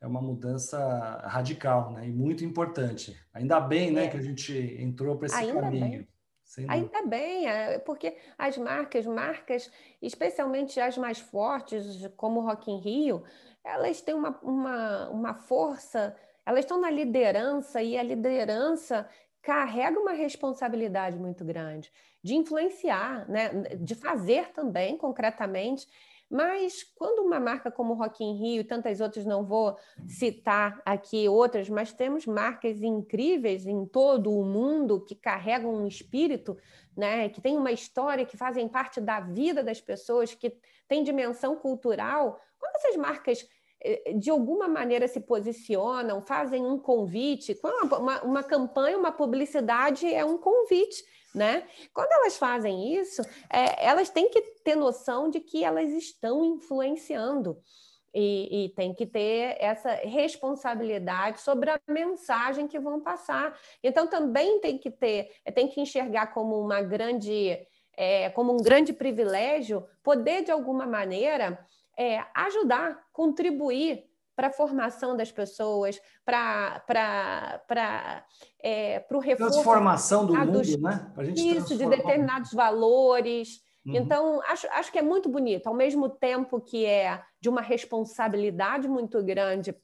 é 0.00 0.06
uma 0.06 0.22
mudança 0.22 0.78
radical, 1.26 1.90
né? 1.90 2.08
E 2.08 2.12
muito 2.12 2.44
importante. 2.44 3.18
Ainda 3.34 3.58
bem, 3.58 3.90
né, 3.90 4.04
é. 4.04 4.08
que 4.08 4.16
a 4.16 4.22
gente 4.22 4.52
entrou 4.80 5.16
para 5.16 5.26
esse 5.26 5.34
Ainda 5.34 5.60
caminho. 5.60 5.98
Bem. 5.98 6.08
Ainda 6.68 7.02
bem, 7.02 7.46
é, 7.46 7.78
porque 7.78 8.16
as 8.38 8.56
marcas, 8.56 9.06
marcas, 9.06 9.70
especialmente 10.00 10.80
as 10.80 10.96
mais 10.96 11.20
fortes, 11.20 12.08
como 12.16 12.40
Rock 12.40 12.70
in 12.70 12.78
Rio, 12.78 13.22
elas 13.62 14.00
têm 14.00 14.14
uma, 14.14 14.38
uma, 14.42 15.08
uma 15.10 15.34
força, 15.34 16.16
elas 16.46 16.60
estão 16.60 16.80
na 16.80 16.90
liderança 16.90 17.82
e 17.82 17.98
a 17.98 18.02
liderança 18.02 19.08
carrega 19.42 20.00
uma 20.00 20.12
responsabilidade 20.12 21.18
muito 21.18 21.44
grande 21.44 21.92
de 22.22 22.34
influenciar, 22.34 23.28
né? 23.28 23.48
de 23.78 23.94
fazer 23.94 24.52
também 24.52 24.96
concretamente 24.96 25.86
mas 26.30 26.82
quando 26.94 27.20
uma 27.20 27.40
marca 27.40 27.70
como 27.70 27.94
Rock 27.94 28.22
in 28.22 28.36
Rio 28.36 28.60
e 28.60 28.64
tantas 28.64 29.00
outras, 29.00 29.24
não 29.24 29.44
vou 29.44 29.76
citar 30.06 30.80
aqui 30.84 31.28
outras, 31.28 31.68
mas 31.68 31.92
temos 31.92 32.26
marcas 32.26 32.82
incríveis 32.82 33.66
em 33.66 33.86
todo 33.86 34.30
o 34.30 34.44
mundo 34.44 35.04
que 35.04 35.14
carregam 35.14 35.74
um 35.74 35.86
espírito, 35.86 36.56
né, 36.96 37.28
que 37.30 37.40
tem 37.40 37.56
uma 37.56 37.72
história, 37.72 38.26
que 38.26 38.36
fazem 38.36 38.68
parte 38.68 39.00
da 39.00 39.20
vida 39.20 39.62
das 39.62 39.80
pessoas, 39.80 40.34
que 40.34 40.54
tem 40.86 41.02
dimensão 41.02 41.56
cultural. 41.56 42.38
Quando 42.58 42.76
essas 42.76 42.96
marcas 42.96 43.48
eh, 43.80 44.12
de 44.12 44.28
alguma 44.28 44.68
maneira 44.68 45.08
se 45.08 45.20
posicionam, 45.20 46.20
fazem 46.20 46.66
um 46.66 46.78
convite, 46.78 47.58
uma, 47.62 48.22
uma 48.22 48.42
campanha, 48.42 48.98
uma 48.98 49.12
publicidade 49.12 50.12
é 50.12 50.24
um 50.24 50.36
convite 50.36 51.02
né? 51.38 51.66
Quando 51.94 52.12
elas 52.12 52.36
fazem 52.36 52.94
isso, 52.94 53.22
é, 53.50 53.86
elas 53.86 54.10
têm 54.10 54.28
que 54.28 54.42
ter 54.62 54.74
noção 54.74 55.30
de 55.30 55.40
que 55.40 55.64
elas 55.64 55.90
estão 55.90 56.44
influenciando. 56.44 57.56
E, 58.14 58.64
e, 58.64 58.68
tem 58.70 58.94
que 58.94 59.06
ter 59.06 59.56
essa 59.60 59.92
responsabilidade 59.92 61.40
sobre 61.40 61.70
a 61.70 61.78
mensagem 61.86 62.66
que 62.66 62.78
vão 62.78 63.00
passar. 63.00 63.56
Então 63.82 64.06
também 64.06 64.60
tem 64.60 64.78
que 64.78 64.90
ter, 64.90 65.30
tem 65.54 65.68
que 65.68 65.80
enxergar 65.80 66.28
como 66.28 66.58
uma 66.58 66.80
grande, 66.80 67.58
é, 67.94 68.30
como 68.30 68.54
um 68.54 68.56
grande 68.56 68.94
privilégio 68.94 69.86
poder 70.02 70.42
de 70.42 70.50
alguma 70.50 70.86
maneira 70.86 71.64
é, 71.98 72.24
ajudar, 72.34 72.98
contribuir 73.12 74.07
para 74.38 74.46
a 74.46 74.52
formação 74.52 75.16
das 75.16 75.32
pessoas, 75.32 76.00
para 76.24 76.80
é, 78.62 79.04
o 79.10 79.18
reforço. 79.18 79.54
Transformação 79.54 80.26
do 80.26 80.32
mundo, 80.32 80.62
né? 80.78 81.12
isso, 81.34 81.76
de 81.76 81.84
determinados 81.84 82.52
valores. 82.52 83.60
Uhum. 83.84 83.96
Então, 83.96 84.40
acho, 84.46 84.68
acho 84.70 84.92
que 84.92 84.98
é 85.00 85.02
muito 85.02 85.28
bonito, 85.28 85.66
ao 85.66 85.74
mesmo 85.74 86.08
tempo 86.08 86.60
que 86.60 86.86
é 86.86 87.20
de 87.40 87.48
uma 87.48 87.60
responsabilidade 87.60 88.86
muito 88.86 89.20
grande 89.24 89.74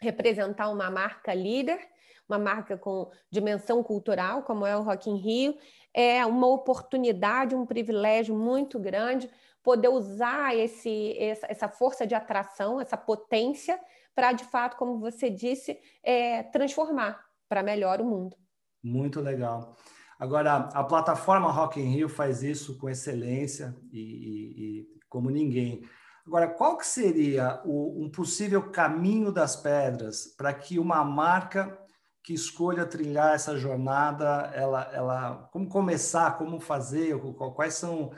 representar 0.00 0.68
uma 0.68 0.88
marca 0.88 1.34
líder, 1.34 1.80
uma 2.28 2.38
marca 2.38 2.78
com 2.78 3.10
dimensão 3.28 3.82
cultural, 3.82 4.44
como 4.44 4.64
é 4.64 4.76
o 4.76 4.82
Rock 4.82 5.10
in 5.10 5.16
Rio, 5.16 5.58
é 5.92 6.24
uma 6.24 6.46
oportunidade, 6.46 7.56
um 7.56 7.66
privilégio 7.66 8.36
muito 8.36 8.78
grande 8.78 9.28
poder 9.62 9.88
usar 9.88 10.56
esse, 10.56 11.14
essa 11.18 11.68
força 11.68 12.06
de 12.06 12.14
atração, 12.14 12.80
essa 12.80 12.96
potência, 12.96 13.78
para, 14.14 14.32
de 14.32 14.44
fato, 14.44 14.76
como 14.76 14.98
você 14.98 15.30
disse, 15.30 15.78
é, 16.02 16.42
transformar 16.44 17.24
para 17.48 17.62
melhor 17.62 18.00
o 18.00 18.04
mundo. 18.04 18.36
Muito 18.82 19.20
legal. 19.20 19.76
Agora, 20.18 20.68
a 20.74 20.84
plataforma 20.84 21.50
Rock 21.50 21.80
in 21.80 21.90
Rio 21.90 22.08
faz 22.08 22.42
isso 22.42 22.78
com 22.78 22.88
excelência 22.88 23.74
e, 23.90 24.00
e, 24.00 24.80
e 24.80 24.86
como 25.08 25.30
ninguém. 25.30 25.82
Agora, 26.26 26.48
qual 26.48 26.76
que 26.76 26.86
seria 26.86 27.60
o, 27.64 28.04
um 28.04 28.10
possível 28.10 28.70
caminho 28.70 29.32
das 29.32 29.56
pedras 29.56 30.26
para 30.36 30.52
que 30.52 30.78
uma 30.78 31.02
marca 31.04 31.78
que 32.22 32.34
escolha 32.34 32.84
trilhar 32.84 33.34
essa 33.34 33.56
jornada, 33.56 34.50
ela, 34.54 34.90
ela, 34.92 35.48
como 35.52 35.68
começar, 35.68 36.36
como 36.36 36.60
fazer, 36.60 37.18
quais 37.54 37.74
são 37.74 38.12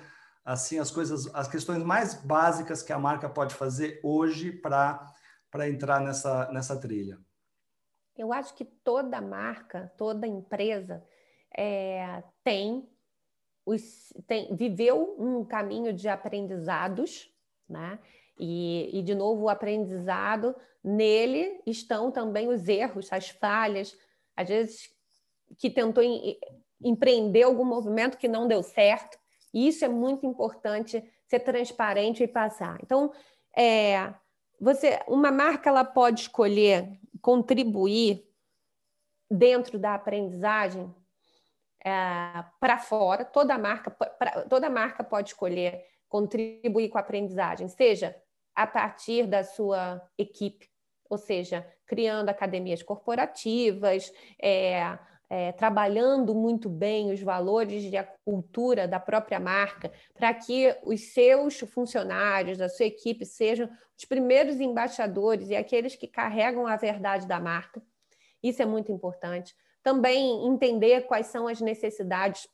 assim 0.45 0.79
as 0.79 0.91
coisas, 0.91 1.33
as 1.35 1.49
questões 1.49 1.83
mais 1.83 2.15
básicas 2.15 2.83
que 2.83 2.93
a 2.93 2.99
marca 2.99 3.29
pode 3.29 3.55
fazer 3.55 4.01
hoje 4.03 4.53
para 4.53 5.07
para 5.51 5.69
entrar 5.69 6.01
nessa 6.01 6.51
nessa 6.51 6.79
trilha? 6.79 7.19
Eu 8.17 8.33
acho 8.33 8.55
que 8.55 8.65
toda 8.65 9.21
marca, 9.21 9.93
toda 9.97 10.27
empresa 10.27 11.03
é, 11.57 12.23
tem, 12.45 12.89
os, 13.65 14.13
tem 14.27 14.55
viveu 14.55 15.17
um 15.19 15.45
caminho 15.45 15.93
de 15.93 16.09
aprendizados, 16.09 17.31
né? 17.69 17.99
E, 18.39 18.99
e, 18.99 19.03
de 19.03 19.15
novo, 19.15 19.43
o 19.43 19.49
aprendizado, 19.49 20.55
nele 20.83 21.61
estão 21.67 22.11
também 22.11 22.49
os 22.49 22.67
erros, 22.67 23.13
as 23.13 23.29
falhas, 23.29 23.97
às 24.35 24.49
vezes 24.49 24.91
que 25.59 25.71
tentou 25.71 26.03
em, 26.03 26.39
empreender 26.83 27.43
algum 27.43 27.65
movimento 27.65 28.17
que 28.17 28.27
não 28.27 28.49
deu 28.49 28.63
certo, 28.63 29.19
e 29.53 29.69
isso 29.69 29.85
é 29.85 29.89
muito 29.89 30.27
importante 30.27 31.03
ser 31.27 31.41
transparente 31.41 32.23
e 32.23 32.29
passar. 32.29 32.79
Então, 32.83 33.13
é, 33.57 34.13
você, 34.61 35.01
uma 35.09 35.31
marca 35.31 35.69
ela 35.69 35.85
pode 35.85 36.23
escolher 36.23 37.01
contribuir 37.21 38.25
dentro 39.31 39.79
da 39.79 39.95
aprendizagem 39.95 40.95
é, 41.85 42.45
para 42.61 42.79
fora. 42.79 43.25
Toda 43.25 43.59
marca, 43.59 43.91
pra, 43.91 44.43
toda 44.43 44.71
marca 44.71 45.03
pode 45.03 45.31
escolher 45.31 45.85
contribuir 46.09 46.91
com 46.91 46.99
a 46.99 47.01
aprendizagem, 47.01 47.69
seja 47.69 48.15
a 48.55 48.67
partir 48.67 49.27
da 49.27 49.43
sua 49.43 50.07
equipe, 50.19 50.69
ou 51.09 51.17
seja, 51.17 51.67
criando 51.87 52.29
academias 52.29 52.83
corporativas, 52.83 54.13
é, 54.41 54.99
é, 55.35 55.51
trabalhando 55.51 56.35
muito 56.35 56.69
bem 56.69 57.11
os 57.11 57.23
valores 57.23 57.85
e 57.85 57.97
a 57.97 58.05
cultura 58.05 58.87
da 58.87 59.01
própria 59.01 59.41
marca, 59.41 59.91
para 60.13 60.35
que 60.35 60.77
os 60.85 61.15
seus 61.15 61.59
funcionários, 61.61 62.61
a 62.61 62.69
sua 62.69 62.85
equipe, 62.85 63.25
sejam 63.25 63.67
os 63.97 64.05
primeiros 64.05 64.61
embaixadores 64.61 65.49
e 65.49 65.57
aqueles 65.57 65.97
que 65.97 66.07
carregam 66.07 66.67
a 66.67 66.77
verdade 66.77 67.27
da 67.27 67.41
marca. 67.41 67.83
Isso 68.43 68.61
é 68.61 68.67
muito 68.67 68.93
importante. 68.93 69.55
Também 69.83 70.47
entender 70.47 71.07
quais 71.07 71.29
são 71.29 71.49
as 71.49 71.63
necessidades 71.63 72.47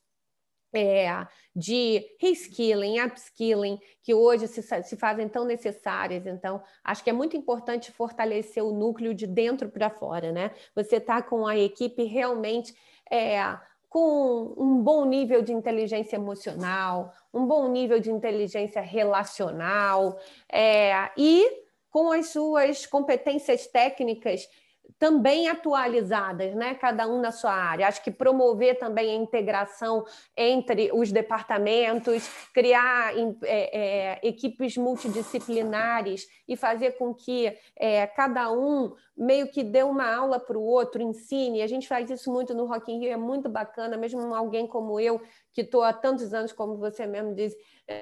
é, 0.72 1.26
de 1.54 2.04
reskilling, 2.20 3.00
upskilling, 3.00 3.78
que 4.02 4.14
hoje 4.14 4.46
se, 4.46 4.62
se, 4.62 4.96
fazem 4.96 5.28
tão 5.28 5.44
necessárias. 5.44 6.26
Então, 6.26 6.62
acho 6.84 7.02
que 7.02 7.10
é 7.10 7.12
muito 7.12 7.36
importante 7.36 7.90
fortalecer 7.90 8.64
o 8.64 8.72
núcleo 8.72 9.14
de 9.14 9.26
dentro 9.26 9.68
para 9.68 9.90
fora, 9.90 10.32
né? 10.32 10.50
Você 10.74 10.96
está 10.96 11.22
com 11.22 11.46
a 11.46 11.56
equipe 11.56 12.04
realmente 12.04 12.74
é, 13.10 13.38
com 13.88 14.54
um 14.56 14.82
bom 14.82 15.04
nível 15.04 15.42
de 15.42 15.52
inteligência 15.52 16.16
emocional, 16.16 17.12
um 17.32 17.46
bom 17.46 17.68
nível 17.68 17.98
de 17.98 18.10
inteligência 18.10 18.82
relacional 18.82 20.18
é, 20.52 21.10
e 21.16 21.46
com 21.90 22.12
as 22.12 22.28
suas 22.28 22.84
competências 22.84 23.66
técnicas 23.66 24.46
também 24.98 25.48
atualizadas, 25.48 26.54
né? 26.54 26.74
cada 26.74 27.06
um 27.06 27.20
na 27.20 27.30
sua 27.30 27.52
área. 27.52 27.86
Acho 27.86 28.02
que 28.02 28.10
promover 28.10 28.78
também 28.78 29.10
a 29.10 29.14
integração 29.14 30.04
entre 30.36 30.90
os 30.92 31.12
departamentos, 31.12 32.28
criar 32.54 33.12
é, 33.16 33.38
é, 33.44 34.20
equipes 34.22 34.76
multidisciplinares 34.76 36.26
e 36.46 36.56
fazer 36.56 36.92
com 36.92 37.14
que 37.14 37.52
é, 37.76 38.06
cada 38.06 38.50
um 38.50 38.94
meio 39.16 39.48
que 39.48 39.62
dê 39.62 39.82
uma 39.82 40.14
aula 40.14 40.38
para 40.40 40.56
o 40.56 40.62
outro, 40.62 41.02
ensine. 41.02 41.62
A 41.62 41.66
gente 41.66 41.86
faz 41.86 42.10
isso 42.10 42.32
muito 42.32 42.54
no 42.54 42.66
Rock 42.66 42.92
in 42.92 43.00
Rio, 43.00 43.12
é 43.12 43.16
muito 43.16 43.48
bacana, 43.48 43.96
mesmo 43.96 44.34
alguém 44.34 44.66
como 44.66 44.98
eu, 44.98 45.20
que 45.52 45.62
estou 45.62 45.82
há 45.82 45.92
tantos 45.92 46.32
anos, 46.32 46.52
como 46.52 46.76
você 46.76 47.06
mesmo 47.06 47.34
diz, 47.34 47.54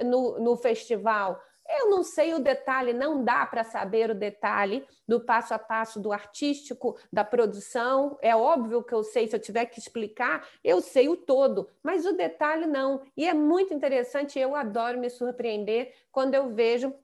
no, 0.05 0.38
no 0.38 0.57
festival, 0.57 1.40
eu 1.68 1.90
não 1.90 2.02
sei 2.02 2.35
o 2.35 2.38
detalhe, 2.38 2.92
não 2.92 3.25
dá 3.25 3.44
para 3.46 3.64
saber 3.64 4.11
o 4.11 4.14
detalhe 4.14 4.87
do 5.06 5.20
passo 5.20 5.54
a 5.54 5.58
passo 5.58 6.00
do 6.00 6.12
artístico, 6.12 6.99
da 7.12 7.25
produção. 7.25 8.18
É 8.20 8.35
óbvio 8.35 8.82
que 8.82 8.94
eu 8.94 9.02
sei, 9.02 9.26
se 9.26 9.37
eu 9.37 9.40
tiver 9.40 9.66
que 9.66 9.78
explicar, 9.78 10.46
eu 10.62 10.80
sei 10.80 11.08
o 11.08 11.16
todo, 11.16 11.68
mas 11.82 12.06
o 12.06 12.12
detalhe 12.12 12.66
não. 12.66 13.02
E 13.16 13.26
é 13.26 13.35
muito 13.35 13.75
interessante, 13.75 14.38
eu 14.38 14.54
adoro 14.54 14.99
me 14.99 15.11
surpreender 15.11 15.92
quando 16.11 16.35
eu 16.35 16.50
vejo 16.50 16.94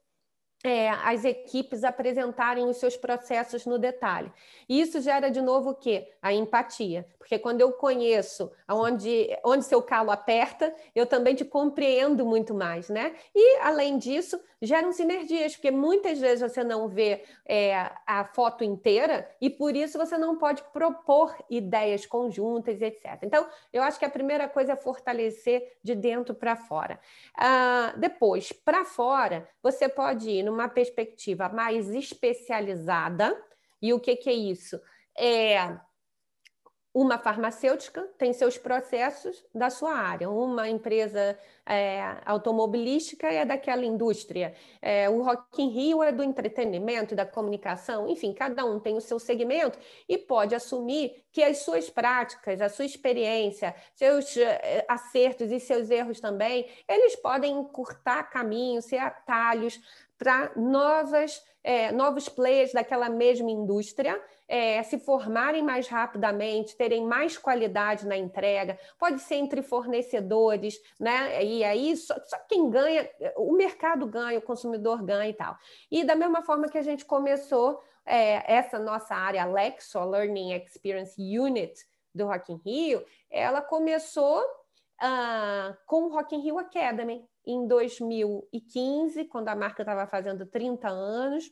é, 0.64 0.90
as 0.90 1.24
equipes 1.24 1.82
apresentarem 1.82 2.64
os 2.66 2.76
seus 2.76 2.96
processos 2.96 3.66
no 3.66 3.78
detalhe. 3.78 4.32
E 4.68 4.80
isso 4.80 5.00
gera 5.00 5.28
de 5.28 5.40
novo 5.40 5.70
o 5.70 5.74
quê? 5.74 6.12
A 6.20 6.32
empatia. 6.32 7.06
Porque 7.18 7.38
quando 7.38 7.60
eu 7.60 7.72
conheço 7.72 8.52
onde, 8.68 9.28
onde 9.44 9.64
seu 9.64 9.82
calo 9.82 10.10
aperta, 10.10 10.74
eu 10.94 11.06
também 11.06 11.34
te 11.34 11.44
compreendo 11.44 12.24
muito 12.24 12.54
mais, 12.54 12.88
né? 12.88 13.14
E, 13.34 13.58
além 13.58 13.98
disso, 13.98 14.40
geram 14.62 14.92
sinergias, 14.92 15.56
porque 15.56 15.72
muitas 15.72 16.20
vezes 16.20 16.40
você 16.40 16.62
não 16.62 16.88
vê 16.88 17.24
é, 17.44 17.90
a 18.06 18.24
foto 18.24 18.62
inteira 18.62 19.28
e 19.40 19.50
por 19.50 19.74
isso 19.74 19.98
você 19.98 20.16
não 20.16 20.38
pode 20.38 20.62
propor 20.72 21.36
ideias 21.50 22.06
conjuntas, 22.06 22.80
etc. 22.80 23.18
Então, 23.22 23.46
eu 23.72 23.82
acho 23.82 23.98
que 23.98 24.04
a 24.04 24.10
primeira 24.10 24.48
coisa 24.48 24.74
é 24.74 24.76
fortalecer 24.76 25.76
de 25.82 25.96
dentro 25.96 26.32
para 26.32 26.54
fora. 26.54 27.00
Ah, 27.36 27.92
depois, 27.96 28.52
para 28.52 28.84
fora, 28.84 29.48
você 29.60 29.88
pode 29.88 30.30
ir 30.30 30.44
numa 30.44 30.68
perspectiva 30.68 31.48
mais 31.48 31.90
especializada. 31.90 33.36
E 33.80 33.92
o 33.92 33.98
que, 33.98 34.14
que 34.14 34.30
é 34.30 34.34
isso? 34.34 34.80
É 35.18 35.76
uma 36.94 37.18
farmacêutica 37.18 38.02
tem 38.18 38.32
seus 38.34 38.58
processos 38.58 39.42
da 39.54 39.70
sua 39.70 39.94
área, 39.94 40.28
uma 40.28 40.68
empresa 40.68 41.38
é, 41.64 42.18
automobilística 42.26 43.26
é 43.28 43.46
daquela 43.46 43.84
indústria, 43.84 44.54
é, 44.80 45.08
o 45.08 45.22
Rock 45.22 45.62
in 45.62 45.70
Rio 45.70 46.02
é 46.02 46.12
do 46.12 46.22
entretenimento 46.22 47.14
da 47.14 47.24
comunicação, 47.24 48.08
enfim, 48.08 48.34
cada 48.34 48.64
um 48.64 48.78
tem 48.78 48.94
o 48.94 49.00
seu 49.00 49.18
segmento 49.18 49.78
e 50.06 50.18
pode 50.18 50.54
assumir 50.54 51.24
que 51.32 51.42
as 51.42 51.58
suas 51.58 51.88
práticas, 51.88 52.60
a 52.60 52.68
sua 52.68 52.84
experiência, 52.84 53.74
seus 53.94 54.36
é, 54.36 54.84
acertos 54.86 55.50
e 55.50 55.58
seus 55.58 55.90
erros 55.90 56.20
também, 56.20 56.68
eles 56.86 57.16
podem 57.16 57.52
encurtar 57.52 58.24
caminhos, 58.24 58.84
ser 58.84 58.98
atalhos 58.98 59.80
para 60.22 60.52
novas, 60.54 61.42
é, 61.64 61.90
novos 61.90 62.28
players 62.28 62.72
daquela 62.72 63.08
mesma 63.08 63.50
indústria 63.50 64.22
é, 64.46 64.80
se 64.84 64.98
formarem 64.98 65.64
mais 65.64 65.88
rapidamente, 65.88 66.76
terem 66.76 67.04
mais 67.04 67.36
qualidade 67.36 68.06
na 68.06 68.16
entrega, 68.16 68.78
pode 68.98 69.20
ser 69.20 69.36
entre 69.36 69.62
fornecedores, 69.62 70.78
né? 71.00 71.44
E 71.44 71.64
aí 71.64 71.96
só, 71.96 72.14
só 72.24 72.38
quem 72.48 72.70
ganha, 72.70 73.10
o 73.36 73.52
mercado 73.54 74.06
ganha, 74.06 74.38
o 74.38 74.42
consumidor 74.42 75.02
ganha 75.02 75.30
e 75.30 75.34
tal. 75.34 75.56
E 75.90 76.04
da 76.04 76.14
mesma 76.14 76.42
forma 76.42 76.68
que 76.68 76.78
a 76.78 76.82
gente 76.82 77.04
começou 77.04 77.82
é, 78.06 78.54
essa 78.54 78.78
nossa 78.78 79.14
área 79.14 79.44
Lexo, 79.44 79.98
Learning 80.04 80.52
Experience 80.52 81.14
Unit 81.18 81.74
do 82.14 82.26
Rock 82.26 82.52
in 82.52 82.60
Rio, 82.64 83.04
ela 83.28 83.60
começou 83.60 84.40
uh, 85.02 85.76
com 85.86 86.04
o 86.04 86.12
Rock 86.12 86.34
in 86.34 86.40
Rio 86.40 86.58
Academy 86.58 87.24
em 87.44 87.66
2015, 87.66 89.24
quando 89.24 89.48
a 89.48 89.56
marca 89.56 89.82
estava 89.82 90.06
fazendo 90.06 90.46
30 90.46 90.88
anos 90.88 91.50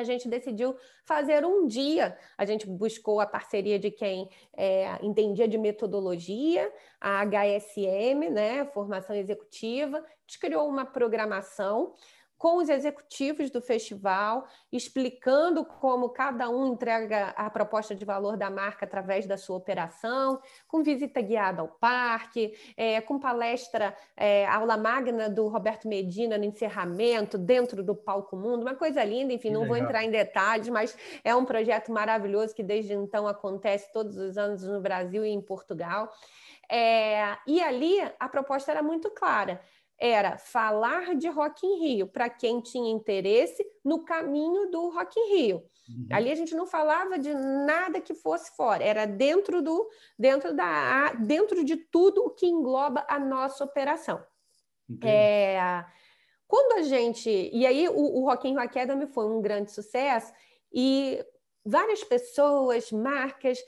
a 0.00 0.04
gente 0.04 0.28
decidiu 0.28 0.76
fazer 1.04 1.44
um 1.44 1.66
dia. 1.66 2.16
A 2.36 2.44
gente 2.44 2.66
buscou 2.66 3.20
a 3.20 3.26
parceria 3.26 3.78
de 3.78 3.90
quem 3.90 4.28
é, 4.54 4.98
entendia 5.02 5.48
de 5.48 5.56
metodologia, 5.56 6.70
a 7.00 7.24
HSM, 7.24 8.30
né, 8.30 8.66
formação 8.66 9.16
executiva. 9.16 9.98
A 9.98 10.02
gente 10.26 10.38
criou 10.38 10.68
uma 10.68 10.84
programação 10.84 11.94
com 12.38 12.58
os 12.58 12.68
executivos 12.68 13.50
do 13.50 13.62
festival, 13.62 14.46
explicando 14.70 15.64
como 15.64 16.10
cada 16.10 16.50
um 16.50 16.66
entrega 16.66 17.28
a 17.30 17.48
proposta 17.48 17.94
de 17.94 18.04
valor 18.04 18.36
da 18.36 18.50
marca 18.50 18.84
através 18.84 19.26
da 19.26 19.36
sua 19.36 19.56
operação, 19.56 20.40
com 20.68 20.82
visita 20.82 21.20
guiada 21.20 21.62
ao 21.62 21.68
parque, 21.68 22.54
é, 22.76 23.00
com 23.00 23.18
palestra, 23.18 23.96
é, 24.16 24.46
aula 24.46 24.76
magna 24.76 25.30
do 25.30 25.48
Roberto 25.48 25.88
Medina 25.88 26.36
no 26.36 26.44
encerramento, 26.44 27.38
dentro 27.38 27.82
do 27.82 27.94
Palco 27.94 28.36
Mundo, 28.36 28.62
uma 28.62 28.74
coisa 28.74 29.02
linda, 29.02 29.32
enfim, 29.32 29.50
não 29.50 29.66
vou 29.66 29.76
entrar 29.76 30.04
em 30.04 30.10
detalhes, 30.10 30.68
mas 30.68 30.96
é 31.24 31.34
um 31.34 31.44
projeto 31.44 31.90
maravilhoso 31.90 32.54
que 32.54 32.62
desde 32.62 32.92
então 32.92 33.26
acontece 33.26 33.90
todos 33.92 34.16
os 34.16 34.36
anos 34.36 34.62
no 34.62 34.80
Brasil 34.80 35.24
e 35.24 35.30
em 35.30 35.40
Portugal. 35.40 36.12
É, 36.68 37.36
e 37.46 37.62
ali 37.62 37.96
a 38.18 38.28
proposta 38.28 38.72
era 38.72 38.82
muito 38.82 39.08
clara 39.10 39.60
era 39.98 40.36
falar 40.38 41.14
de 41.14 41.28
Rock 41.28 41.66
in 41.66 41.78
Rio 41.80 42.06
para 42.06 42.28
quem 42.28 42.60
tinha 42.60 42.90
interesse 42.90 43.64
no 43.84 44.04
caminho 44.04 44.70
do 44.70 44.90
Rock 44.90 45.18
in 45.18 45.36
Rio. 45.36 45.62
Uhum. 45.88 46.08
Ali 46.10 46.30
a 46.30 46.34
gente 46.34 46.54
não 46.54 46.66
falava 46.66 47.18
de 47.18 47.32
nada 47.32 48.00
que 48.00 48.14
fosse 48.14 48.54
fora, 48.56 48.82
era 48.82 49.06
dentro 49.06 49.62
do 49.62 49.88
dentro 50.18 50.54
da 50.54 51.12
dentro 51.12 51.64
de 51.64 51.76
tudo 51.76 52.24
o 52.24 52.30
que 52.30 52.46
engloba 52.46 53.06
a 53.08 53.18
nossa 53.18 53.64
operação. 53.64 54.22
É, 55.02 55.84
quando 56.46 56.78
a 56.78 56.82
gente 56.82 57.30
e 57.30 57.66
aí 57.66 57.88
o, 57.88 58.20
o 58.20 58.24
Rock 58.24 58.48
in 58.48 58.52
Rio 58.52 58.60
Academy 58.60 59.06
foi 59.06 59.26
um 59.26 59.40
grande 59.40 59.72
sucesso 59.72 60.32
e 60.72 61.24
várias 61.66 62.04
pessoas, 62.04 62.92
marcas 62.92 63.58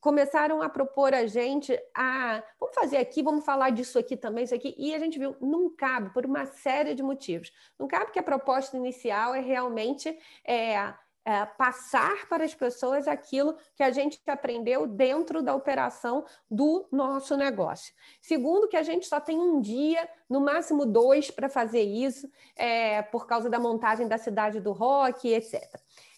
começaram 0.00 0.62
a 0.62 0.68
propor 0.68 1.14
a 1.14 1.26
gente 1.26 1.78
a 1.94 2.42
vamos 2.58 2.74
fazer 2.74 2.96
aqui, 2.96 3.22
vamos 3.22 3.44
falar 3.44 3.70
disso 3.70 3.98
aqui 3.98 4.16
também, 4.16 4.44
isso 4.44 4.54
aqui, 4.54 4.74
e 4.76 4.94
a 4.94 4.98
gente 4.98 5.18
viu, 5.18 5.36
não 5.40 5.70
cabe 5.70 6.12
por 6.12 6.26
uma 6.26 6.44
série 6.44 6.94
de 6.94 7.02
motivos. 7.02 7.52
Não 7.78 7.86
cabe 7.86 8.10
que 8.10 8.18
a 8.18 8.22
proposta 8.22 8.76
inicial 8.76 9.34
é 9.34 9.40
realmente 9.40 10.18
é, 10.44 10.92
é, 11.24 11.44
passar 11.44 12.28
para 12.28 12.44
as 12.44 12.54
pessoas 12.54 13.08
aquilo 13.08 13.56
que 13.74 13.82
a 13.82 13.90
gente 13.90 14.20
aprendeu 14.28 14.86
dentro 14.86 15.42
da 15.42 15.54
operação 15.54 16.24
do 16.48 16.86
nosso 16.92 17.36
negócio. 17.36 17.92
Segundo, 18.20 18.68
que 18.68 18.76
a 18.76 18.82
gente 18.82 19.06
só 19.06 19.18
tem 19.18 19.36
um 19.36 19.60
dia, 19.60 20.08
no 20.30 20.40
máximo 20.40 20.86
dois, 20.86 21.30
para 21.30 21.48
fazer 21.48 21.82
isso, 21.82 22.30
é, 22.54 23.02
por 23.02 23.26
causa 23.26 23.50
da 23.50 23.58
montagem 23.58 24.06
da 24.06 24.18
cidade 24.18 24.60
do 24.60 24.70
rock, 24.70 25.28
etc. 25.32 25.62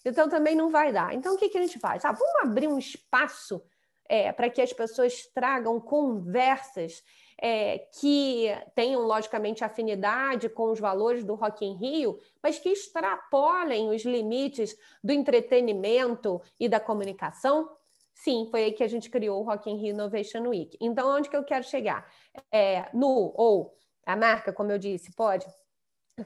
Então 0.09 0.29
também 0.29 0.55
não 0.55 0.71
vai 0.71 0.93
dar. 0.93 1.15
Então 1.15 1.35
o 1.35 1.39
que, 1.39 1.49
que 1.49 1.59
a 1.59 1.61
gente 1.61 1.79
faz? 1.79 2.05
Ah, 2.05 2.13
vamos 2.13 2.43
abrir 2.43 2.69
um 2.69 2.79
espaço 2.79 3.63
é, 4.09 4.33
para 4.33 4.49
que 4.49 4.63
as 4.63 4.73
pessoas 4.73 5.27
tragam 5.35 5.79
conversas 5.81 7.03
é, 7.41 7.79
que 8.01 8.49
tenham, 8.75 9.03
logicamente, 9.03 9.63
afinidade 9.63 10.49
com 10.49 10.73
os 10.73 10.81
valores 10.81 11.25
do 11.25 11.35
Rock 11.35 11.65
in 11.65 11.77
Rio, 11.77 12.19
mas 12.43 12.59
que 12.59 12.71
extrapolem 12.71 13.91
os 13.91 14.03
limites 14.05 14.77
do 15.05 15.13
entretenimento 15.13 16.41
e 16.59 16.69
da 16.69 16.81
comunicação? 16.81 17.71
Sim, 18.15 18.49
foi 18.51 18.65
aí 18.65 18.73
que 18.73 18.83
a 18.83 18.89
gente 18.89 19.09
criou 19.09 19.41
o 19.41 19.45
Rock 19.45 19.71
in 19.71 19.77
Rio 19.77 19.95
Innovation 19.95 20.49
Week. 20.49 20.77
Então, 20.81 21.09
onde 21.17 21.31
que 21.31 21.37
eu 21.37 21.45
quero 21.45 21.63
chegar? 21.63 22.11
É, 22.51 22.89
no 22.93 23.33
ou 23.37 23.77
a 24.05 24.17
marca, 24.17 24.53
como 24.53 24.73
eu 24.73 24.79
disse, 24.79 25.15
pode 25.15 25.47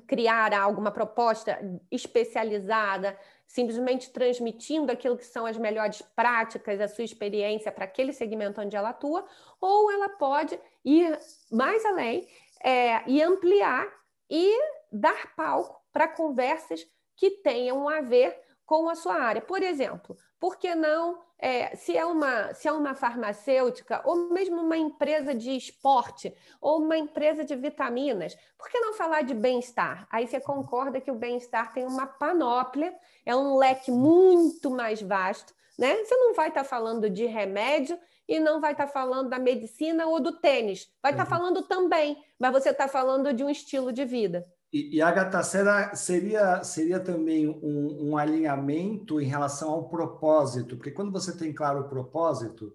criar 0.06 0.54
alguma 0.54 0.90
proposta 0.90 1.58
especializada, 1.90 3.18
simplesmente 3.46 4.10
transmitindo 4.10 4.90
aquilo 4.90 5.16
que 5.16 5.26
são 5.26 5.44
as 5.44 5.56
melhores 5.56 6.02
práticas, 6.14 6.80
a 6.80 6.88
sua 6.88 7.04
experiência 7.04 7.70
para 7.70 7.84
aquele 7.84 8.12
segmento 8.12 8.60
onde 8.60 8.76
ela 8.76 8.90
atua, 8.90 9.24
ou 9.60 9.90
ela 9.90 10.08
pode 10.08 10.58
ir 10.84 11.18
mais 11.50 11.84
além 11.84 12.26
é, 12.62 13.02
e 13.06 13.22
ampliar 13.22 13.86
e 14.30 14.58
dar 14.90 15.34
palco 15.34 15.80
para 15.92 16.08
conversas 16.08 16.86
que 17.16 17.30
tenham 17.30 17.88
a 17.88 18.00
ver 18.00 18.38
com 18.64 18.88
a 18.88 18.94
sua 18.94 19.14
área. 19.16 19.42
Por 19.42 19.62
exemplo, 19.62 20.16
por 20.40 20.56
que 20.56 20.74
não, 20.74 21.20
é, 21.42 21.74
se, 21.74 21.96
é 21.96 22.06
uma, 22.06 22.54
se 22.54 22.68
é 22.68 22.72
uma 22.72 22.94
farmacêutica, 22.94 24.00
ou 24.04 24.30
mesmo 24.30 24.60
uma 24.60 24.76
empresa 24.76 25.34
de 25.34 25.50
esporte, 25.56 26.32
ou 26.60 26.80
uma 26.80 26.96
empresa 26.96 27.44
de 27.44 27.56
vitaminas, 27.56 28.38
por 28.56 28.70
que 28.70 28.78
não 28.78 28.94
falar 28.94 29.22
de 29.22 29.34
bem-estar? 29.34 30.06
Aí 30.08 30.28
você 30.28 30.38
concorda 30.38 31.00
que 31.00 31.10
o 31.10 31.16
bem-estar 31.16 31.74
tem 31.74 31.84
uma 31.84 32.06
panóplia, 32.06 32.94
é 33.26 33.34
um 33.34 33.56
leque 33.56 33.90
muito 33.90 34.70
mais 34.70 35.02
vasto, 35.02 35.52
né? 35.76 35.96
Você 36.04 36.14
não 36.14 36.32
vai 36.32 36.46
estar 36.46 36.62
tá 36.62 36.68
falando 36.68 37.10
de 37.10 37.26
remédio 37.26 37.98
e 38.28 38.38
não 38.38 38.60
vai 38.60 38.70
estar 38.70 38.86
tá 38.86 38.92
falando 38.92 39.28
da 39.28 39.38
medicina 39.40 40.06
ou 40.06 40.20
do 40.20 40.38
tênis, 40.38 40.88
vai 41.02 41.10
estar 41.10 41.26
tá 41.26 41.34
uhum. 41.34 41.42
falando 41.42 41.62
também, 41.62 42.24
mas 42.38 42.52
você 42.52 42.70
está 42.70 42.86
falando 42.86 43.32
de 43.32 43.42
um 43.42 43.50
estilo 43.50 43.92
de 43.92 44.04
vida. 44.04 44.46
E, 44.72 44.96
e 44.96 45.02
Agatha, 45.02 45.42
será, 45.42 45.94
seria, 45.94 46.64
seria 46.64 46.98
também 46.98 47.46
um, 47.46 48.08
um, 48.08 48.16
alinhamento 48.16 49.20
em 49.20 49.26
relação 49.26 49.70
ao 49.70 49.88
propósito, 49.88 50.76
porque 50.76 50.90
quando 50.90 51.12
você 51.12 51.36
tem 51.36 51.52
claro 51.52 51.80
o 51.80 51.88
propósito, 51.88 52.74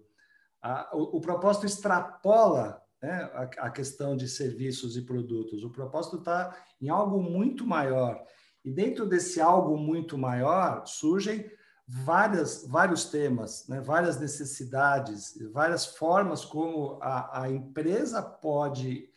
a, 0.62 0.88
o, 0.96 1.16
o, 1.16 1.20
propósito 1.20 1.66
extrapola 1.66 2.80
né, 3.02 3.30
a, 3.34 3.66
a, 3.66 3.70
questão 3.70 4.16
de 4.16 4.28
serviços 4.28 4.96
e 4.96 5.02
produtos. 5.02 5.64
O 5.64 5.70
propósito 5.70 6.18
está 6.18 6.56
em 6.80 6.88
algo 6.88 7.20
muito 7.20 7.66
maior. 7.66 8.22
E 8.64 8.70
dentro 8.70 9.06
desse 9.06 9.40
algo 9.40 9.76
muito 9.76 10.16
maior 10.16 10.86
surgem 10.86 11.50
várias, 11.86 12.66
vários 12.68 13.06
temas, 13.06 13.66
né, 13.66 13.80
várias 13.80 14.20
necessidades, 14.20 15.36
várias 15.52 15.86
formas 15.86 16.44
como 16.44 16.98
a, 17.00 17.42
a 17.42 17.50
empresa 17.50 18.22
pode 18.22 19.08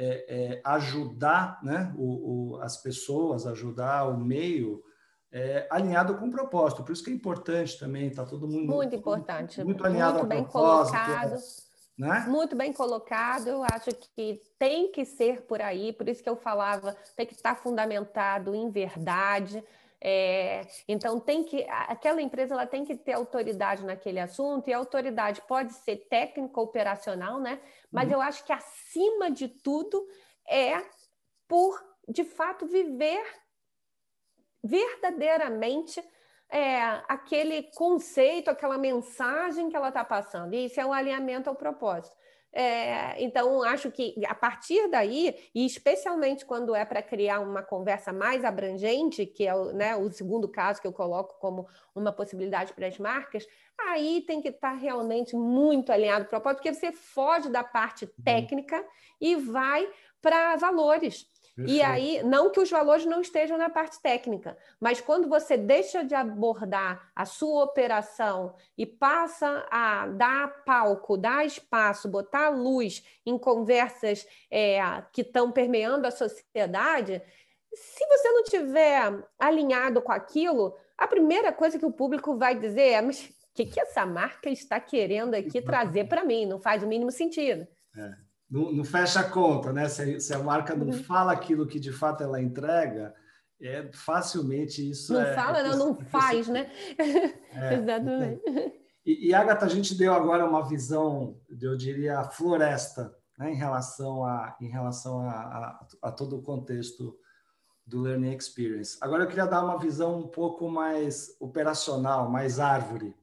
é, 0.00 0.24
é, 0.28 0.60
ajudar 0.64 1.60
né, 1.62 1.92
o, 1.94 2.54
o, 2.54 2.62
as 2.62 2.78
pessoas, 2.78 3.46
ajudar 3.46 4.08
o 4.08 4.16
meio 4.16 4.82
é, 5.30 5.68
alinhado 5.70 6.16
com 6.16 6.28
o 6.28 6.30
propósito. 6.30 6.82
Por 6.82 6.92
isso 6.92 7.04
que 7.04 7.10
é 7.10 7.12
importante 7.12 7.78
também, 7.78 8.06
está 8.06 8.24
todo 8.24 8.48
mundo 8.48 8.72
muito 8.72 8.96
importante, 8.96 9.58
muito, 9.58 9.66
muito 9.66 9.84
alinhado 9.84 10.18
muito 10.20 10.28
bem 10.28 10.44
colocado. 10.44 11.36
Né? 11.98 12.24
Muito 12.26 12.56
bem 12.56 12.72
colocado, 12.72 13.48
eu 13.48 13.62
acho 13.62 13.90
que 14.16 14.40
tem 14.58 14.90
que 14.90 15.04
ser 15.04 15.42
por 15.42 15.60
aí, 15.60 15.92
por 15.92 16.08
isso 16.08 16.22
que 16.22 16.30
eu 16.30 16.36
falava, 16.36 16.96
tem 17.14 17.26
que 17.26 17.34
estar 17.34 17.54
fundamentado 17.56 18.54
em 18.54 18.70
verdade, 18.70 19.62
é, 20.02 20.66
então 20.88 21.20
tem 21.20 21.44
que 21.44 21.66
aquela 21.68 22.22
empresa 22.22 22.54
ela 22.54 22.66
tem 22.66 22.84
que 22.84 22.96
ter 22.96 23.12
autoridade 23.12 23.84
naquele 23.84 24.18
assunto 24.18 24.68
e 24.68 24.72
a 24.72 24.78
autoridade 24.78 25.42
pode 25.42 25.74
ser 25.74 25.96
técnica 26.08 26.58
operacional, 26.58 27.38
né? 27.38 27.60
Mas 27.92 28.08
uhum. 28.08 28.14
eu 28.14 28.20
acho 28.22 28.44
que 28.44 28.52
acima 28.52 29.30
de 29.30 29.48
tudo 29.48 30.06
é 30.48 30.82
por 31.46 31.78
de 32.08 32.24
fato 32.24 32.66
viver 32.66 33.22
verdadeiramente 34.62 36.02
é, 36.48 36.82
aquele 37.08 37.64
conceito, 37.74 38.50
aquela 38.50 38.78
mensagem 38.78 39.68
que 39.68 39.76
ela 39.76 39.88
está 39.88 40.04
passando. 40.04 40.54
E 40.54 40.64
isso 40.64 40.80
é 40.80 40.86
um 40.86 40.92
alinhamento 40.92 41.48
ao 41.48 41.54
propósito. 41.54 42.16
É, 42.52 43.22
então, 43.22 43.62
acho 43.62 43.90
que 43.92 44.14
a 44.26 44.34
partir 44.34 44.88
daí, 44.88 45.36
e 45.54 45.64
especialmente 45.64 46.44
quando 46.44 46.74
é 46.74 46.84
para 46.84 47.00
criar 47.00 47.40
uma 47.40 47.62
conversa 47.62 48.12
mais 48.12 48.44
abrangente, 48.44 49.24
que 49.24 49.46
é 49.46 49.54
o, 49.54 49.72
né, 49.72 49.94
o, 49.96 50.10
segundo 50.10 50.48
caso 50.48 50.80
que 50.80 50.86
eu 50.86 50.92
coloco 50.92 51.38
como 51.38 51.68
uma 51.94 52.12
possibilidade 52.12 52.72
para 52.72 52.88
as 52.88 52.98
marcas, 52.98 53.46
aí 53.78 54.22
tem 54.26 54.40
que 54.42 54.48
estar 54.48 54.72
tá 54.72 54.76
realmente 54.76 55.36
muito 55.36 55.92
alinhado 55.92 56.24
para 56.24 56.38
o 56.38 56.40
propósito, 56.40 56.62
porque 56.62 56.74
você 56.74 56.92
foge 56.92 57.48
da 57.48 57.62
parte 57.62 58.04
uhum. 58.04 58.24
técnica 58.24 58.84
e 59.20 59.36
vai 59.36 59.88
para 60.20 60.56
valores. 60.56 61.26
E 61.66 61.82
aí, 61.82 62.22
não 62.22 62.50
que 62.50 62.60
os 62.60 62.70
valores 62.70 63.04
não 63.04 63.20
estejam 63.20 63.58
na 63.58 63.68
parte 63.68 64.00
técnica, 64.00 64.56
mas 64.78 65.00
quando 65.00 65.28
você 65.28 65.56
deixa 65.56 66.04
de 66.04 66.14
abordar 66.14 67.10
a 67.14 67.24
sua 67.24 67.64
operação 67.64 68.54
e 68.76 68.86
passa 68.86 69.66
a 69.70 70.06
dar 70.06 70.64
palco, 70.64 71.16
dar 71.16 71.44
espaço, 71.44 72.08
botar 72.08 72.50
luz 72.50 73.04
em 73.26 73.36
conversas 73.38 74.26
é, 74.50 74.80
que 75.12 75.22
estão 75.22 75.50
permeando 75.50 76.06
a 76.06 76.10
sociedade, 76.10 77.22
se 77.72 78.06
você 78.06 78.30
não 78.30 78.44
tiver 78.44 79.24
alinhado 79.38 80.02
com 80.02 80.12
aquilo, 80.12 80.76
a 80.96 81.06
primeira 81.06 81.52
coisa 81.52 81.78
que 81.78 81.86
o 81.86 81.92
público 81.92 82.36
vai 82.36 82.54
dizer 82.54 82.92
é: 82.92 83.00
mas 83.00 83.24
o 83.24 83.32
que, 83.54 83.66
que 83.66 83.80
essa 83.80 84.04
marca 84.06 84.48
está 84.50 84.78
querendo 84.80 85.34
aqui 85.34 85.60
trazer 85.62 86.08
para 86.08 86.24
mim? 86.24 86.46
Não 86.46 86.60
faz 86.60 86.82
o 86.82 86.86
mínimo 86.86 87.10
sentido. 87.10 87.66
É 87.96 88.29
não, 88.50 88.72
não, 88.72 88.84
fecha 88.84 89.20
a 89.20 89.30
conta, 89.30 89.72
né? 89.72 89.88
Se, 89.88 90.20
se, 90.20 90.34
a 90.34 90.38
marca 90.38 90.74
não 90.74 90.86
uhum. 90.86 91.04
fala 91.04 91.32
aquilo 91.32 91.66
que 91.66 91.78
de 91.78 91.92
fato 91.92 92.22
ela 92.22 92.40
entrega, 92.40 93.14
é 93.60 93.90
facilmente 93.92 94.88
isso. 94.90 95.12
Não 95.12 95.20
é, 95.20 95.34
fala, 95.34 95.60
é 95.60 95.68
não, 95.68 95.78
não 95.78 95.94
faz, 95.94 96.48
né? 96.48 96.70
É, 97.52 97.74
Exatamente. 97.74 98.42
E, 99.04 99.28
e 99.28 99.34
Agatha, 99.34 99.66
a 99.66 99.68
gente 99.68 99.94
deu 99.94 100.12
agora 100.12 100.44
uma 100.44 100.66
visão, 100.66 101.38
eu 101.60 101.76
diria, 101.76 102.24
floresta, 102.24 103.14
né, 103.38 103.50
em 103.52 103.56
relação 103.56 104.24
a, 104.24 104.56
em 104.60 104.68
relação 104.68 105.20
a, 105.20 105.30
a, 105.30 105.86
a 106.02 106.12
todo 106.12 106.36
o 106.36 106.42
contexto 106.42 107.16
do 107.86 108.00
Learning 108.00 108.36
Experience. 108.36 108.96
Agora 109.00 109.24
eu 109.24 109.28
queria 109.28 109.46
dar 109.46 109.64
uma 109.64 109.78
visão 109.78 110.20
um 110.20 110.28
pouco 110.28 110.68
mais 110.68 111.36
operacional, 111.40 112.30
mais 112.30 112.60
árvore. 112.60 113.14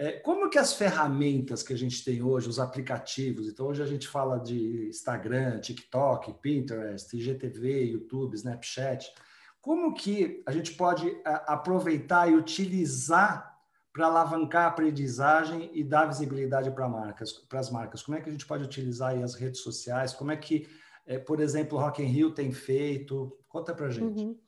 É, 0.00 0.12
como 0.12 0.48
que 0.48 0.58
as 0.58 0.74
ferramentas 0.74 1.60
que 1.60 1.72
a 1.72 1.76
gente 1.76 2.04
tem 2.04 2.22
hoje, 2.22 2.48
os 2.48 2.60
aplicativos, 2.60 3.48
então 3.48 3.66
hoje 3.66 3.82
a 3.82 3.86
gente 3.86 4.06
fala 4.06 4.38
de 4.38 4.86
Instagram, 4.86 5.58
TikTok, 5.58 6.34
Pinterest, 6.34 7.16
IGTV, 7.16 7.82
YouTube, 7.86 8.36
Snapchat, 8.36 9.12
como 9.60 9.92
que 9.92 10.40
a 10.46 10.52
gente 10.52 10.74
pode 10.74 11.20
aproveitar 11.24 12.30
e 12.30 12.36
utilizar 12.36 13.58
para 13.92 14.06
alavancar 14.06 14.66
a 14.66 14.68
aprendizagem 14.68 15.68
e 15.74 15.82
dar 15.82 16.06
visibilidade 16.06 16.70
para 16.70 16.88
marcas, 16.88 17.32
para 17.32 17.58
as 17.58 17.68
marcas? 17.68 18.00
Como 18.00 18.16
é 18.16 18.20
que 18.20 18.28
a 18.28 18.32
gente 18.32 18.46
pode 18.46 18.62
utilizar 18.62 19.20
as 19.20 19.34
redes 19.34 19.62
sociais? 19.62 20.14
Como 20.14 20.30
é 20.30 20.36
que, 20.36 20.68
é, 21.06 21.18
por 21.18 21.40
exemplo, 21.40 21.76
o 21.76 21.80
Rock 21.80 22.00
in 22.00 22.06
Rio 22.06 22.30
tem 22.30 22.52
feito? 22.52 23.36
Conta 23.48 23.74
para 23.74 23.90
gente. 23.90 24.22
Uhum. 24.22 24.38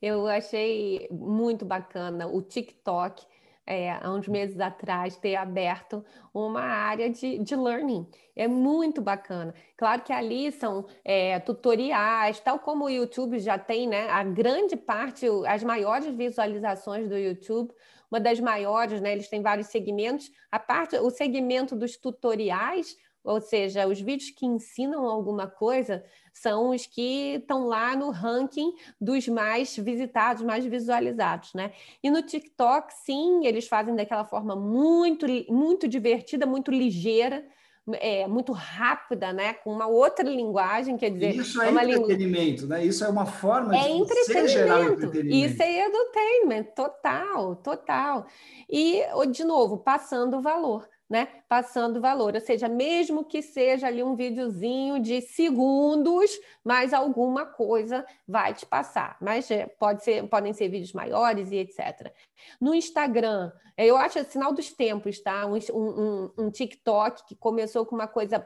Eu 0.00 0.26
achei 0.26 1.06
muito 1.10 1.66
bacana 1.66 2.26
o 2.26 2.40
TikTok 2.40 3.26
é, 3.66 3.92
há 3.92 4.10
uns 4.10 4.28
meses 4.28 4.60
atrás, 4.60 5.16
ter 5.16 5.36
aberto 5.36 6.04
uma 6.32 6.60
área 6.60 7.08
de, 7.10 7.38
de 7.38 7.56
learning. 7.56 8.06
É 8.36 8.46
muito 8.46 9.00
bacana. 9.00 9.54
Claro 9.76 10.02
que 10.02 10.12
ali 10.12 10.52
são 10.52 10.86
é, 11.04 11.38
tutoriais, 11.40 12.40
tal 12.40 12.58
como 12.58 12.84
o 12.84 12.90
YouTube 12.90 13.38
já 13.38 13.58
tem, 13.58 13.88
né? 13.88 14.08
A 14.10 14.22
grande 14.22 14.76
parte, 14.76 15.26
as 15.46 15.62
maiores 15.62 16.14
visualizações 16.14 17.08
do 17.08 17.16
YouTube, 17.16 17.72
uma 18.10 18.20
das 18.20 18.38
maiores, 18.40 19.00
né? 19.00 19.12
Eles 19.12 19.28
têm 19.28 19.42
vários 19.42 19.68
segmentos. 19.68 20.30
A 20.50 20.58
parte, 20.58 20.96
o 20.96 21.10
segmento 21.10 21.74
dos 21.74 21.96
tutoriais 21.96 22.96
ou 23.24 23.40
seja, 23.40 23.88
os 23.88 23.98
vídeos 24.00 24.30
que 24.30 24.44
ensinam 24.44 25.06
alguma 25.06 25.46
coisa 25.46 26.04
são 26.32 26.70
os 26.70 26.84
que 26.84 27.36
estão 27.36 27.66
lá 27.66 27.96
no 27.96 28.10
ranking 28.10 28.74
dos 29.00 29.26
mais 29.28 29.74
visitados, 29.76 30.42
mais 30.42 30.64
visualizados, 30.66 31.54
né? 31.54 31.72
E 32.02 32.10
no 32.10 32.20
TikTok, 32.20 32.92
sim, 32.92 33.46
eles 33.46 33.66
fazem 33.66 33.96
daquela 33.96 34.24
forma 34.24 34.54
muito, 34.54 35.26
muito 35.48 35.88
divertida, 35.88 36.44
muito 36.44 36.70
ligeira, 36.70 37.46
é, 37.92 38.26
muito 38.26 38.52
rápida, 38.52 39.32
né? 39.32 39.54
Com 39.54 39.72
uma 39.72 39.86
outra 39.86 40.28
linguagem, 40.28 40.96
quer 40.96 41.10
dizer... 41.10 41.36
Isso 41.36 41.62
é, 41.62 41.68
é 41.68 41.70
entretenimento, 41.70 42.62
lingu... 42.62 42.66
né? 42.66 42.84
Isso 42.84 43.04
é 43.04 43.08
uma 43.08 43.26
forma 43.26 43.74
é 43.76 43.88
de 43.88 43.98
você 44.04 44.48
gerar 44.48 44.82
entretenimento. 44.82 45.52
Isso 45.52 45.62
é 45.62 45.86
entertainment, 45.86 46.64
total, 46.74 47.56
total. 47.56 48.26
E, 48.68 49.02
de 49.30 49.44
novo, 49.44 49.78
passando 49.78 50.38
o 50.38 50.42
valor 50.42 50.88
né, 51.08 51.26
passando 51.48 52.00
valor, 52.00 52.34
ou 52.34 52.40
seja, 52.40 52.68
mesmo 52.68 53.24
que 53.24 53.42
seja 53.42 53.86
ali 53.86 54.02
um 54.02 54.16
videozinho 54.16 54.98
de 54.98 55.20
segundos, 55.20 56.30
mas 56.64 56.94
alguma 56.94 57.44
coisa 57.44 58.04
vai 58.26 58.54
te 58.54 58.64
passar. 58.64 59.16
Mas 59.20 59.50
é, 59.50 59.66
pode 59.66 60.02
ser, 60.02 60.26
podem 60.28 60.52
ser 60.52 60.68
vídeos 60.68 60.92
maiores 60.92 61.50
e 61.50 61.56
etc. 61.56 62.12
No 62.60 62.74
Instagram, 62.74 63.52
eu 63.76 63.96
acho 63.96 64.18
é 64.18 64.24
sinal 64.24 64.52
dos 64.52 64.72
tempos, 64.72 65.20
tá? 65.20 65.46
Um, 65.46 65.58
um, 65.72 66.30
um 66.38 66.50
TikTok 66.50 67.26
que 67.26 67.36
começou 67.36 67.84
com 67.84 67.94
uma 67.94 68.08
coisa 68.08 68.44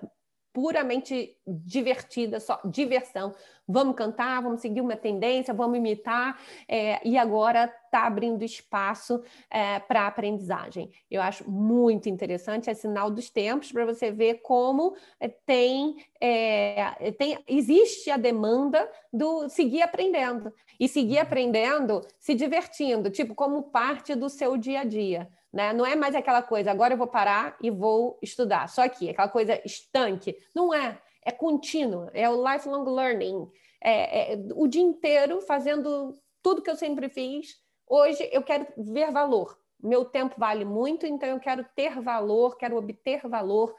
puramente 0.58 1.36
divertida, 1.46 2.40
só 2.40 2.60
diversão. 2.64 3.32
Vamos 3.64 3.94
cantar, 3.94 4.42
vamos 4.42 4.60
seguir 4.60 4.80
uma 4.80 4.96
tendência, 4.96 5.54
vamos 5.54 5.78
imitar, 5.78 6.36
é, 6.66 6.98
e 7.06 7.16
agora 7.16 7.72
está 7.84 8.08
abrindo 8.08 8.42
espaço 8.42 9.22
é, 9.48 9.78
para 9.78 10.08
aprendizagem. 10.08 10.90
Eu 11.08 11.22
acho 11.22 11.48
muito 11.48 12.08
interessante, 12.08 12.68
é 12.68 12.74
sinal 12.74 13.08
dos 13.08 13.30
tempos 13.30 13.70
para 13.70 13.84
você 13.84 14.10
ver 14.10 14.40
como 14.42 14.96
é, 15.20 15.28
tem, 15.28 16.04
é, 16.20 17.12
tem 17.12 17.38
existe 17.46 18.10
a 18.10 18.16
demanda 18.16 18.90
do 19.12 19.48
seguir 19.48 19.82
aprendendo 19.82 20.52
e 20.80 20.88
seguir 20.88 21.20
aprendendo 21.20 22.04
se 22.18 22.34
divertindo, 22.34 23.10
tipo 23.10 23.32
como 23.32 23.62
parte 23.62 24.16
do 24.16 24.28
seu 24.28 24.56
dia 24.56 24.80
a 24.80 24.84
dia. 24.84 25.30
Né? 25.52 25.72
Não 25.72 25.86
é 25.86 25.96
mais 25.96 26.14
aquela 26.14 26.42
coisa, 26.42 26.70
agora 26.70 26.94
eu 26.94 26.98
vou 26.98 27.06
parar 27.06 27.56
e 27.62 27.70
vou 27.70 28.18
estudar. 28.22 28.68
Só 28.68 28.88
que 28.88 29.10
aquela 29.10 29.28
coisa 29.28 29.60
estanque. 29.64 30.36
Não 30.54 30.72
é. 30.72 31.00
É 31.24 31.30
contínuo, 31.30 32.08
é 32.14 32.28
o 32.30 32.42
lifelong 32.42 32.84
learning. 32.84 33.50
É, 33.82 34.32
é, 34.32 34.38
o 34.54 34.66
dia 34.66 34.82
inteiro 34.82 35.40
fazendo 35.42 36.18
tudo 36.42 36.62
que 36.62 36.70
eu 36.70 36.76
sempre 36.76 37.08
fiz. 37.08 37.56
Hoje 37.86 38.28
eu 38.32 38.42
quero 38.42 38.66
ver 38.76 39.10
valor. 39.10 39.58
Meu 39.80 40.04
tempo 40.04 40.34
vale 40.38 40.64
muito, 40.64 41.06
então 41.06 41.28
eu 41.28 41.38
quero 41.38 41.64
ter 41.76 42.00
valor, 42.00 42.56
quero 42.56 42.76
obter 42.76 43.20
valor 43.28 43.74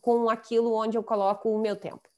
com 0.00 0.30
aquilo 0.30 0.72
onde 0.74 0.96
eu 0.96 1.02
coloco 1.02 1.48
o 1.48 1.58
meu 1.58 1.74
tempo. 1.74 2.08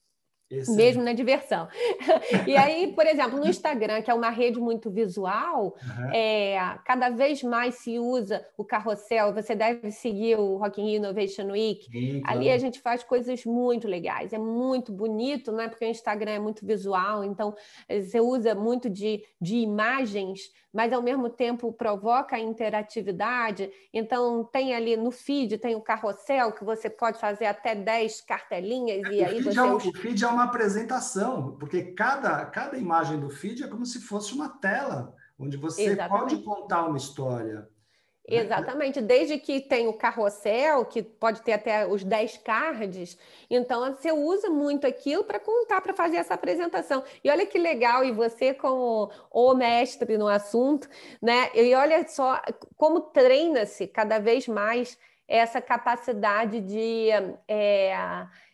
Mesmo 0.76 1.02
na 1.02 1.12
diversão. 1.12 1.66
e 2.46 2.56
aí, 2.56 2.92
por 2.92 3.04
exemplo, 3.06 3.38
no 3.38 3.48
Instagram, 3.48 4.00
que 4.02 4.10
é 4.10 4.14
uma 4.14 4.30
rede 4.30 4.60
muito 4.60 4.90
visual, 4.90 5.76
uhum. 5.82 6.10
é, 6.12 6.78
cada 6.84 7.10
vez 7.10 7.42
mais 7.42 7.76
se 7.76 7.98
usa 7.98 8.46
o 8.56 8.64
carrossel. 8.64 9.34
Você 9.34 9.54
deve 9.54 9.90
seguir 9.90 10.38
o 10.38 10.56
Rock 10.56 10.80
in 10.80 10.86
Rio 10.86 10.96
Innovation 10.98 11.50
Week. 11.50 11.84
Sim, 11.90 12.20
claro. 12.20 12.38
Ali 12.38 12.50
a 12.50 12.58
gente 12.58 12.80
faz 12.80 13.02
coisas 13.02 13.44
muito 13.44 13.88
legais. 13.88 14.32
É 14.32 14.38
muito 14.38 14.92
bonito, 14.92 15.50
né? 15.50 15.68
Porque 15.68 15.84
o 15.84 15.88
Instagram 15.88 16.32
é 16.32 16.38
muito 16.38 16.64
visual, 16.64 17.24
então 17.24 17.54
eh, 17.88 18.02
você 18.02 18.20
usa 18.20 18.54
muito 18.54 18.88
de, 18.88 19.24
de 19.40 19.56
imagens 19.56 20.52
mas 20.76 20.92
ao 20.92 21.00
mesmo 21.00 21.30
tempo 21.30 21.72
provoca 21.72 22.36
a 22.36 22.38
interatividade. 22.38 23.70
Então, 23.94 24.44
tem 24.44 24.74
ali 24.74 24.94
no 24.94 25.10
feed, 25.10 25.56
tem 25.56 25.74
o 25.74 25.80
carrossel, 25.80 26.52
que 26.52 26.62
você 26.62 26.90
pode 26.90 27.18
fazer 27.18 27.46
até 27.46 27.74
10 27.74 28.20
cartelinhas 28.20 29.06
é, 29.06 29.10
e 29.10 29.24
aí 29.24 29.42
você. 29.42 29.58
É, 29.58 29.62
o 29.62 29.80
feed 29.80 30.22
é 30.22 30.28
uma 30.28 30.44
apresentação, 30.44 31.56
porque 31.58 31.94
cada, 31.94 32.44
cada 32.44 32.76
imagem 32.76 33.18
do 33.18 33.30
feed 33.30 33.64
é 33.64 33.68
como 33.68 33.86
se 33.86 34.02
fosse 34.02 34.34
uma 34.34 34.50
tela, 34.50 35.14
onde 35.38 35.56
você 35.56 35.84
Exatamente. 35.84 36.36
pode 36.36 36.44
contar 36.44 36.86
uma 36.86 36.98
história. 36.98 37.66
Exatamente, 38.28 39.00
desde 39.00 39.38
que 39.38 39.60
tem 39.60 39.86
o 39.86 39.92
carrossel, 39.92 40.84
que 40.84 41.00
pode 41.00 41.42
ter 41.42 41.52
até 41.52 41.86
os 41.86 42.02
10 42.02 42.38
cards, 42.38 43.16
então 43.48 43.94
você 43.94 44.10
usa 44.10 44.50
muito 44.50 44.84
aquilo 44.84 45.22
para 45.22 45.38
contar, 45.38 45.80
para 45.80 45.94
fazer 45.94 46.16
essa 46.16 46.34
apresentação. 46.34 47.04
E 47.22 47.30
olha 47.30 47.46
que 47.46 47.56
legal, 47.56 48.04
e 48.04 48.10
você 48.10 48.52
como 48.52 49.12
o 49.30 49.54
mestre 49.54 50.18
no 50.18 50.26
assunto, 50.26 50.88
né? 51.22 51.50
E 51.54 51.72
olha 51.74 52.06
só 52.08 52.42
como 52.76 53.00
treina-se 53.00 53.86
cada 53.86 54.18
vez 54.18 54.48
mais 54.48 54.98
essa 55.28 55.60
capacidade 55.60 56.60
de, 56.60 57.08
é, 57.46 57.96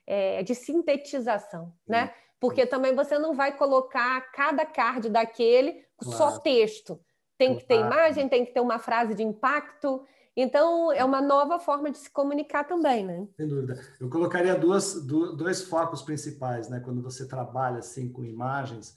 é, 0.07 0.43
de 0.43 0.55
sintetização, 0.55 1.73
né? 1.89 2.13
Porque 2.39 2.67
também 2.67 2.95
você 2.95 3.19
não 3.19 3.35
vai 3.35 3.57
colocar 3.57 4.21
cada 4.33 4.67
card 4.67 5.09
daquele 5.09 5.85
claro. 5.97 6.19
só 6.19 6.39
texto 6.41 7.01
tem 7.43 7.57
que 7.57 7.65
ter 7.65 7.81
imagem, 7.81 8.29
tem 8.29 8.45
que 8.45 8.53
ter 8.53 8.61
uma 8.61 8.79
frase 8.79 9.15
de 9.15 9.23
impacto. 9.23 10.05
Então, 10.37 10.93
é 10.93 11.05
uma 11.05 11.21
nova 11.21 11.59
forma 11.59 11.91
de 11.91 11.99
se 11.99 12.11
comunicar 12.11 12.65
também, 12.65 13.05
né? 13.05 13.27
Sem 13.37 13.49
dúvida. 13.49 13.79
Eu 14.01 14.09
colocaria 14.09 14.55
duas, 14.55 15.05
dois 15.05 15.63
focos 15.63 16.03
principais, 16.03 16.69
né? 16.69 16.81
Quando 16.81 17.03
você 17.03 17.27
trabalha 17.27 17.79
assim 17.79 18.11
com 18.11 18.25
imagens, 18.25 18.97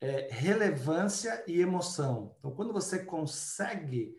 é 0.00 0.28
relevância 0.30 1.42
e 1.46 1.60
emoção. 1.60 2.34
Então, 2.38 2.50
quando 2.50 2.72
você 2.72 2.98
consegue 2.98 4.18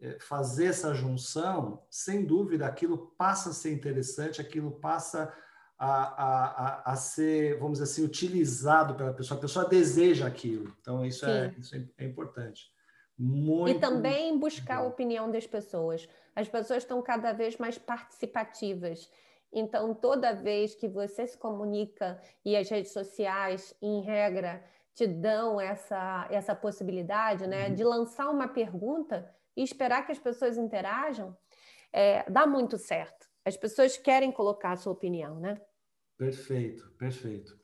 é, 0.00 0.18
fazer 0.20 0.66
essa 0.66 0.94
junção, 0.94 1.82
sem 1.90 2.24
dúvida, 2.24 2.66
aquilo 2.66 3.14
passa 3.18 3.50
a 3.50 3.54
ser 3.54 3.72
interessante, 3.72 4.40
aquilo 4.40 4.70
passa 4.70 5.32
a, 5.76 5.86
a, 5.86 6.44
a, 6.46 6.92
a 6.92 6.96
ser, 6.96 7.58
vamos 7.58 7.78
dizer 7.78 7.90
assim, 7.90 8.04
utilizado 8.04 8.94
pela 8.94 9.12
pessoa. 9.12 9.36
A 9.36 9.40
pessoa 9.40 9.68
deseja 9.68 10.26
aquilo. 10.26 10.72
Então, 10.80 11.04
isso, 11.04 11.26
é, 11.26 11.52
isso 11.58 11.74
é 11.98 12.04
importante. 12.04 12.73
Muito... 13.18 13.70
E 13.70 13.80
também 13.80 14.36
buscar 14.38 14.78
a 14.78 14.86
opinião 14.86 15.30
das 15.30 15.46
pessoas. 15.46 16.08
As 16.34 16.48
pessoas 16.48 16.82
estão 16.82 17.00
cada 17.00 17.32
vez 17.32 17.56
mais 17.56 17.78
participativas. 17.78 19.10
Então, 19.52 19.94
toda 19.94 20.34
vez 20.34 20.74
que 20.74 20.88
você 20.88 21.26
se 21.26 21.38
comunica 21.38 22.20
e 22.44 22.56
as 22.56 22.68
redes 22.68 22.92
sociais, 22.92 23.74
em 23.80 24.02
regra, 24.02 24.64
te 24.94 25.06
dão 25.06 25.60
essa, 25.60 26.26
essa 26.30 26.54
possibilidade 26.54 27.46
né, 27.46 27.68
uhum. 27.68 27.74
de 27.74 27.84
lançar 27.84 28.30
uma 28.30 28.48
pergunta 28.48 29.32
e 29.56 29.62
esperar 29.62 30.04
que 30.04 30.12
as 30.12 30.18
pessoas 30.18 30.56
interajam, 30.56 31.36
é, 31.92 32.28
dá 32.28 32.46
muito 32.46 32.76
certo. 32.76 33.28
As 33.44 33.56
pessoas 33.56 33.96
querem 33.96 34.32
colocar 34.32 34.72
a 34.72 34.76
sua 34.76 34.92
opinião, 34.92 35.38
né? 35.38 35.60
Perfeito, 36.16 36.90
perfeito. 36.98 37.56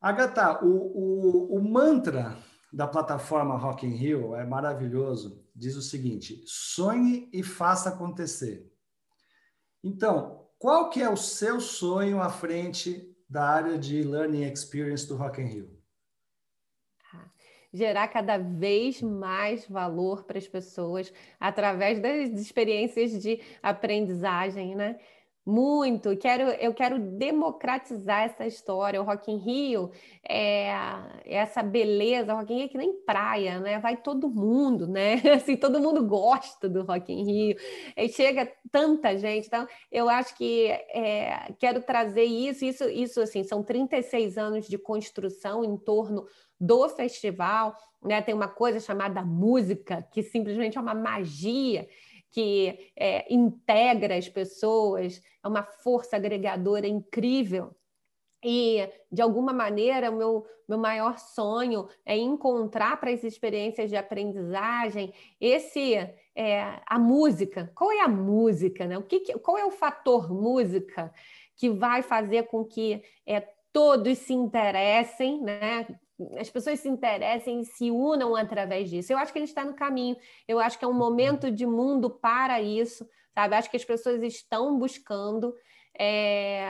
Agatha, 0.00 0.62
o, 0.64 0.68
o, 0.68 1.56
o 1.56 1.62
mantra 1.62 2.36
da 2.72 2.86
plataforma 2.86 3.56
Rock 3.56 3.86
in 3.86 3.90
Rio 3.90 4.34
é 4.34 4.46
maravilhoso. 4.46 5.44
Diz 5.54 5.76
o 5.76 5.82
seguinte: 5.82 6.42
sonhe 6.46 7.28
e 7.32 7.42
faça 7.42 7.90
acontecer. 7.90 8.72
Então, 9.84 10.48
qual 10.58 10.88
que 10.88 11.02
é 11.02 11.10
o 11.10 11.16
seu 11.16 11.60
sonho 11.60 12.22
à 12.22 12.30
frente 12.30 13.14
da 13.28 13.44
área 13.44 13.78
de 13.78 14.02
Learning 14.02 14.44
Experience 14.44 15.06
do 15.06 15.16
Rock 15.16 15.40
in 15.42 15.46
Rio? 15.46 15.82
Ah, 17.12 17.28
gerar 17.72 18.08
cada 18.08 18.38
vez 18.38 19.02
mais 19.02 19.66
valor 19.66 20.24
para 20.24 20.38
as 20.38 20.48
pessoas 20.48 21.12
através 21.38 22.00
das 22.00 22.30
experiências 22.40 23.20
de 23.20 23.40
aprendizagem, 23.62 24.74
né? 24.74 24.98
Muito, 25.44 26.16
quero, 26.18 26.44
eu 26.50 26.72
quero 26.72 27.00
democratizar 27.00 28.22
essa 28.22 28.46
história. 28.46 29.02
O 29.02 29.04
Rock 29.04 29.28
in 29.28 29.38
Rio 29.38 29.90
é 30.28 30.70
essa 31.24 31.64
beleza, 31.64 32.32
o 32.32 32.36
Rock 32.38 32.52
in 32.52 32.56
Rio 32.58 32.64
é 32.66 32.68
que 32.68 32.78
nem 32.78 32.92
praia, 33.04 33.58
né? 33.58 33.80
Vai 33.80 33.96
todo 33.96 34.30
mundo, 34.30 34.86
né? 34.86 35.14
Assim, 35.34 35.56
todo 35.56 35.80
mundo 35.80 36.06
gosta 36.06 36.68
do 36.68 36.84
Rock 36.84 37.12
in 37.12 37.24
Rio. 37.24 37.56
E 37.96 38.08
chega 38.08 38.52
tanta 38.70 39.18
gente, 39.18 39.48
então 39.48 39.66
eu 39.90 40.08
acho 40.08 40.36
que 40.36 40.68
é, 40.68 41.52
quero 41.58 41.82
trazer 41.82 42.24
isso, 42.24 42.64
isso, 42.64 42.84
isso 42.88 43.20
assim, 43.20 43.42
são 43.42 43.64
36 43.64 44.38
anos 44.38 44.68
de 44.68 44.78
construção 44.78 45.64
em 45.64 45.76
torno 45.76 46.24
do 46.60 46.88
festival, 46.88 47.74
né? 48.00 48.22
Tem 48.22 48.32
uma 48.32 48.46
coisa 48.46 48.78
chamada 48.78 49.24
música, 49.24 50.06
que 50.12 50.22
simplesmente 50.22 50.78
é 50.78 50.80
uma 50.80 50.94
magia 50.94 51.88
que 52.32 52.90
é, 52.96 53.32
integra 53.32 54.16
as 54.16 54.28
pessoas, 54.28 55.22
é 55.44 55.46
uma 55.46 55.62
força 55.62 56.16
agregadora 56.16 56.88
incrível. 56.88 57.76
E, 58.44 58.88
de 59.10 59.22
alguma 59.22 59.52
maneira, 59.52 60.10
o 60.10 60.16
meu, 60.16 60.46
meu 60.68 60.78
maior 60.78 61.18
sonho 61.18 61.86
é 62.04 62.16
encontrar 62.16 62.98
para 62.98 63.10
as 63.10 63.22
experiências 63.22 63.88
de 63.88 63.96
aprendizagem 63.96 65.12
esse 65.40 65.94
é, 66.34 66.80
a 66.86 66.98
música. 66.98 67.70
Qual 67.74 67.92
é 67.92 68.00
a 68.00 68.08
música? 68.08 68.86
Né? 68.86 68.98
O 68.98 69.02
que, 69.02 69.20
que 69.20 69.38
qual 69.38 69.58
é 69.58 69.64
o 69.64 69.70
fator 69.70 70.32
música 70.32 71.12
que 71.54 71.68
vai 71.70 72.02
fazer 72.02 72.44
com 72.44 72.64
que 72.64 73.02
é, 73.24 73.40
todos 73.72 74.18
se 74.18 74.32
interessem, 74.32 75.40
né? 75.42 75.86
As 76.38 76.50
pessoas 76.50 76.80
se 76.80 76.88
interessem 76.88 77.60
e 77.60 77.64
se 77.64 77.90
unam 77.90 78.34
através 78.36 78.88
disso. 78.90 79.12
Eu 79.12 79.18
acho 79.18 79.32
que 79.32 79.38
a 79.38 79.42
gente 79.42 79.48
está 79.48 79.64
no 79.64 79.74
caminho. 79.74 80.16
Eu 80.46 80.58
acho 80.58 80.78
que 80.78 80.84
é 80.84 80.88
um 80.88 80.92
momento 80.92 81.50
de 81.50 81.66
mundo 81.66 82.10
para 82.10 82.60
isso, 82.60 83.08
sabe? 83.34 83.54
Acho 83.54 83.70
que 83.70 83.76
as 83.76 83.84
pessoas 83.84 84.22
estão 84.22 84.78
buscando. 84.78 85.54
É, 85.98 86.64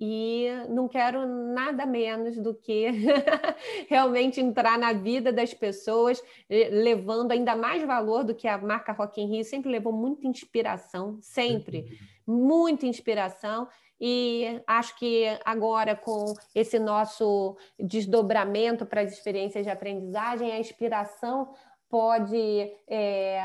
e 0.00 0.46
não 0.70 0.88
quero 0.88 1.26
nada 1.26 1.84
menos 1.84 2.38
do 2.38 2.54
que 2.54 2.86
realmente 3.86 4.40
entrar 4.40 4.78
na 4.78 4.94
vida 4.94 5.30
das 5.30 5.52
pessoas, 5.52 6.22
levando 6.48 7.32
ainda 7.32 7.54
mais 7.54 7.82
valor 7.82 8.24
do 8.24 8.34
que 8.34 8.48
a 8.48 8.56
marca 8.56 8.92
Rock 8.92 9.20
in 9.20 9.26
Rio 9.26 9.44
sempre 9.44 9.70
levou 9.70 9.92
muita 9.92 10.26
inspiração, 10.26 11.18
sempre, 11.20 11.98
muita 12.26 12.86
inspiração. 12.86 13.68
E 14.04 14.60
acho 14.66 14.98
que 14.98 15.26
agora, 15.44 15.94
com 15.94 16.34
esse 16.52 16.76
nosso 16.76 17.56
desdobramento 17.78 18.84
para 18.84 19.02
as 19.02 19.12
experiências 19.12 19.64
de 19.64 19.70
aprendizagem, 19.70 20.50
a 20.50 20.58
inspiração 20.58 21.54
pode, 21.88 22.72
é, 22.88 23.40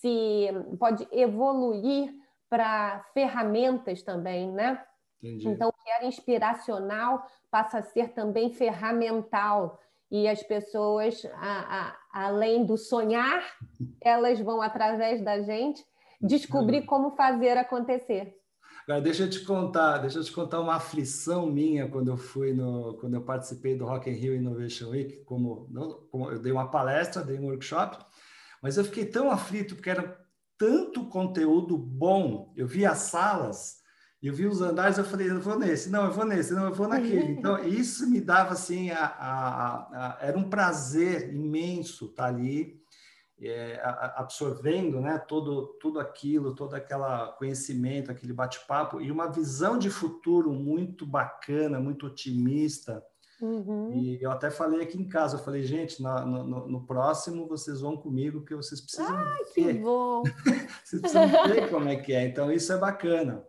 se, 0.00 0.48
pode 0.76 1.06
evoluir 1.12 2.12
para 2.50 3.04
ferramentas 3.14 4.02
também, 4.02 4.50
né? 4.50 4.82
Entendi. 5.22 5.46
Então, 5.46 5.68
o 5.68 5.72
que 5.72 5.88
era 5.88 6.04
inspiracional 6.04 7.24
passa 7.48 7.78
a 7.78 7.82
ser 7.82 8.08
também 8.08 8.50
ferramental. 8.50 9.78
E 10.10 10.26
as 10.26 10.42
pessoas, 10.42 11.24
a, 11.34 11.92
a, 12.12 12.26
além 12.26 12.64
do 12.64 12.76
sonhar, 12.76 13.40
elas 14.02 14.40
vão, 14.40 14.60
através 14.60 15.22
da 15.22 15.40
gente, 15.42 15.84
descobrir 16.20 16.86
como 16.86 17.12
fazer 17.12 17.56
acontecer. 17.56 18.36
Agora 18.86 19.02
deixa 19.02 19.24
eu 19.24 19.30
te 19.30 19.40
contar, 19.40 19.98
deixa 19.98 20.20
eu 20.20 20.24
te 20.24 20.30
contar 20.30 20.60
uma 20.60 20.76
aflição 20.76 21.50
minha 21.50 21.88
quando 21.88 22.08
eu 22.08 22.16
fui 22.16 22.52
no, 22.52 22.96
quando 23.00 23.14
eu 23.14 23.22
participei 23.22 23.76
do 23.76 23.84
Rock 23.84 24.08
in 24.08 24.12
Rio 24.12 24.36
Innovation 24.36 24.90
Week, 24.90 25.24
como, 25.24 25.66
não, 25.72 26.06
como 26.08 26.30
eu 26.30 26.38
dei 26.38 26.52
uma 26.52 26.70
palestra, 26.70 27.24
dei 27.24 27.36
um 27.36 27.46
workshop, 27.46 27.98
mas 28.62 28.76
eu 28.76 28.84
fiquei 28.84 29.04
tão 29.04 29.28
aflito 29.28 29.74
porque 29.74 29.90
era 29.90 30.16
tanto 30.56 31.08
conteúdo 31.08 31.76
bom. 31.76 32.52
Eu 32.56 32.68
vi 32.68 32.86
as 32.86 32.98
salas, 32.98 33.78
eu 34.22 34.32
vi 34.32 34.46
os 34.46 34.62
andares, 34.62 34.98
eu 34.98 35.04
falei, 35.04 35.30
eu 35.30 35.40
vou 35.40 35.58
nesse, 35.58 35.90
não, 35.90 36.04
eu 36.04 36.12
vou 36.12 36.24
nesse, 36.24 36.52
não, 36.52 36.66
eu 36.66 36.74
vou 36.74 36.86
naquele. 36.86 37.32
Então, 37.36 37.58
isso 37.66 38.08
me 38.08 38.20
dava 38.20 38.52
assim, 38.52 38.92
a, 38.92 39.04
a, 39.04 39.76
a, 39.76 40.18
era 40.20 40.38
um 40.38 40.48
prazer 40.48 41.34
imenso 41.34 42.06
estar 42.06 42.26
ali, 42.26 42.80
é, 43.40 43.80
absorvendo 44.16 45.00
né, 45.00 45.18
todo, 45.18 45.76
tudo 45.80 46.00
aquilo, 46.00 46.54
todo 46.54 46.74
aquele 46.74 47.32
conhecimento, 47.38 48.10
aquele 48.10 48.32
bate-papo, 48.32 49.00
e 49.00 49.10
uma 49.10 49.30
visão 49.30 49.78
de 49.78 49.90
futuro 49.90 50.52
muito 50.52 51.04
bacana, 51.04 51.78
muito 51.78 52.06
otimista. 52.06 53.04
Uhum. 53.40 53.92
E 53.92 54.22
eu 54.22 54.30
até 54.30 54.50
falei 54.50 54.80
aqui 54.80 54.98
em 54.98 55.06
casa, 55.06 55.36
eu 55.36 55.42
falei, 55.42 55.62
gente, 55.62 56.02
no, 56.02 56.26
no, 56.26 56.68
no 56.68 56.86
próximo 56.86 57.46
vocês 57.46 57.82
vão 57.82 57.96
comigo, 57.96 58.40
porque 58.40 58.54
vocês 58.54 58.80
precisam 58.80 59.14
ah, 59.14 59.36
ver. 59.54 59.74
que 59.74 59.80
bom! 59.80 60.22
vocês 60.82 61.02
precisam 61.02 61.28
ver 61.46 61.68
como 61.68 61.88
é 61.88 61.96
que 61.96 62.14
é. 62.14 62.26
Então, 62.26 62.50
isso 62.50 62.72
é 62.72 62.78
bacana. 62.78 63.44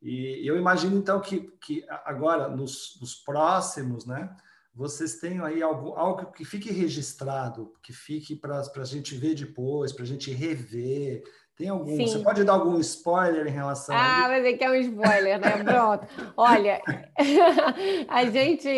E 0.00 0.46
eu 0.46 0.56
imagino, 0.56 0.96
então, 0.96 1.20
que, 1.20 1.40
que 1.60 1.84
agora, 2.04 2.48
nos, 2.48 2.98
nos 3.00 3.14
próximos, 3.14 4.06
né, 4.06 4.34
vocês 4.76 5.14
tenham 5.14 5.42
aí 5.42 5.62
algo, 5.62 5.94
algo 5.94 6.30
que 6.32 6.44
fique 6.44 6.70
registrado, 6.70 7.72
que 7.82 7.94
fique 7.94 8.36
para 8.36 8.60
a 8.60 8.84
gente 8.84 9.14
ver 9.14 9.34
depois, 9.34 9.90
para 9.90 10.04
a 10.04 10.06
gente 10.06 10.30
rever. 10.30 11.22
Tem 11.56 11.70
algum? 11.70 11.96
Sim. 11.96 12.06
Você 12.06 12.18
pode 12.18 12.44
dar 12.44 12.52
algum 12.52 12.78
spoiler 12.80 13.46
em 13.46 13.50
relação 13.50 13.96
ah, 13.96 14.26
a 14.26 14.28
vai 14.28 14.42
ver 14.42 14.58
que 14.58 14.64
é 14.64 14.70
um 14.70 14.74
spoiler, 14.74 15.40
né? 15.40 15.64
Pronto. 15.64 16.06
Olha, 16.36 16.82
a 18.06 18.26
gente 18.26 18.68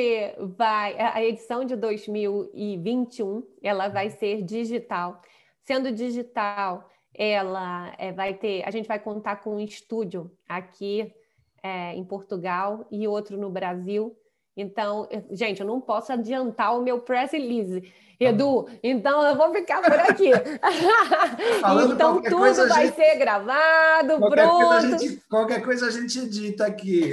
vai. 0.56 0.96
A 0.96 1.24
edição 1.24 1.64
de 1.64 1.74
2021 1.74 3.42
ela 3.60 3.88
vai 3.88 4.10
ser 4.10 4.44
digital. 4.44 5.20
Sendo 5.64 5.90
digital, 5.90 6.88
ela 7.12 7.92
é, 7.98 8.12
vai 8.12 8.34
ter. 8.34 8.62
A 8.64 8.70
gente 8.70 8.86
vai 8.86 9.00
contar 9.00 9.42
com 9.42 9.56
um 9.56 9.60
estúdio 9.60 10.30
aqui 10.48 11.12
é, 11.60 11.92
em 11.96 12.04
Portugal 12.04 12.86
e 12.88 13.08
outro 13.08 13.36
no 13.36 13.50
Brasil 13.50 14.16
então, 14.58 15.08
gente, 15.30 15.60
eu 15.60 15.66
não 15.66 15.80
posso 15.80 16.12
adiantar 16.12 16.76
o 16.76 16.82
meu 16.82 16.98
press 16.98 17.30
release. 17.30 17.80
Tá 17.80 18.24
Edu, 18.24 18.68
então 18.82 19.24
eu 19.24 19.36
vou 19.36 19.52
ficar 19.54 19.80
por 19.80 19.92
aqui. 19.92 20.30
então 21.94 22.20
tudo 22.20 22.68
vai 22.68 22.86
gente... 22.86 22.96
ser 22.96 23.16
gravado, 23.16 24.18
qualquer 24.18 24.48
pronto. 24.48 24.66
Coisa 24.66 24.98
gente, 24.98 25.22
qualquer 25.30 25.62
coisa 25.62 25.86
a 25.86 25.90
gente 25.92 26.18
edita 26.18 26.66
aqui. 26.66 27.12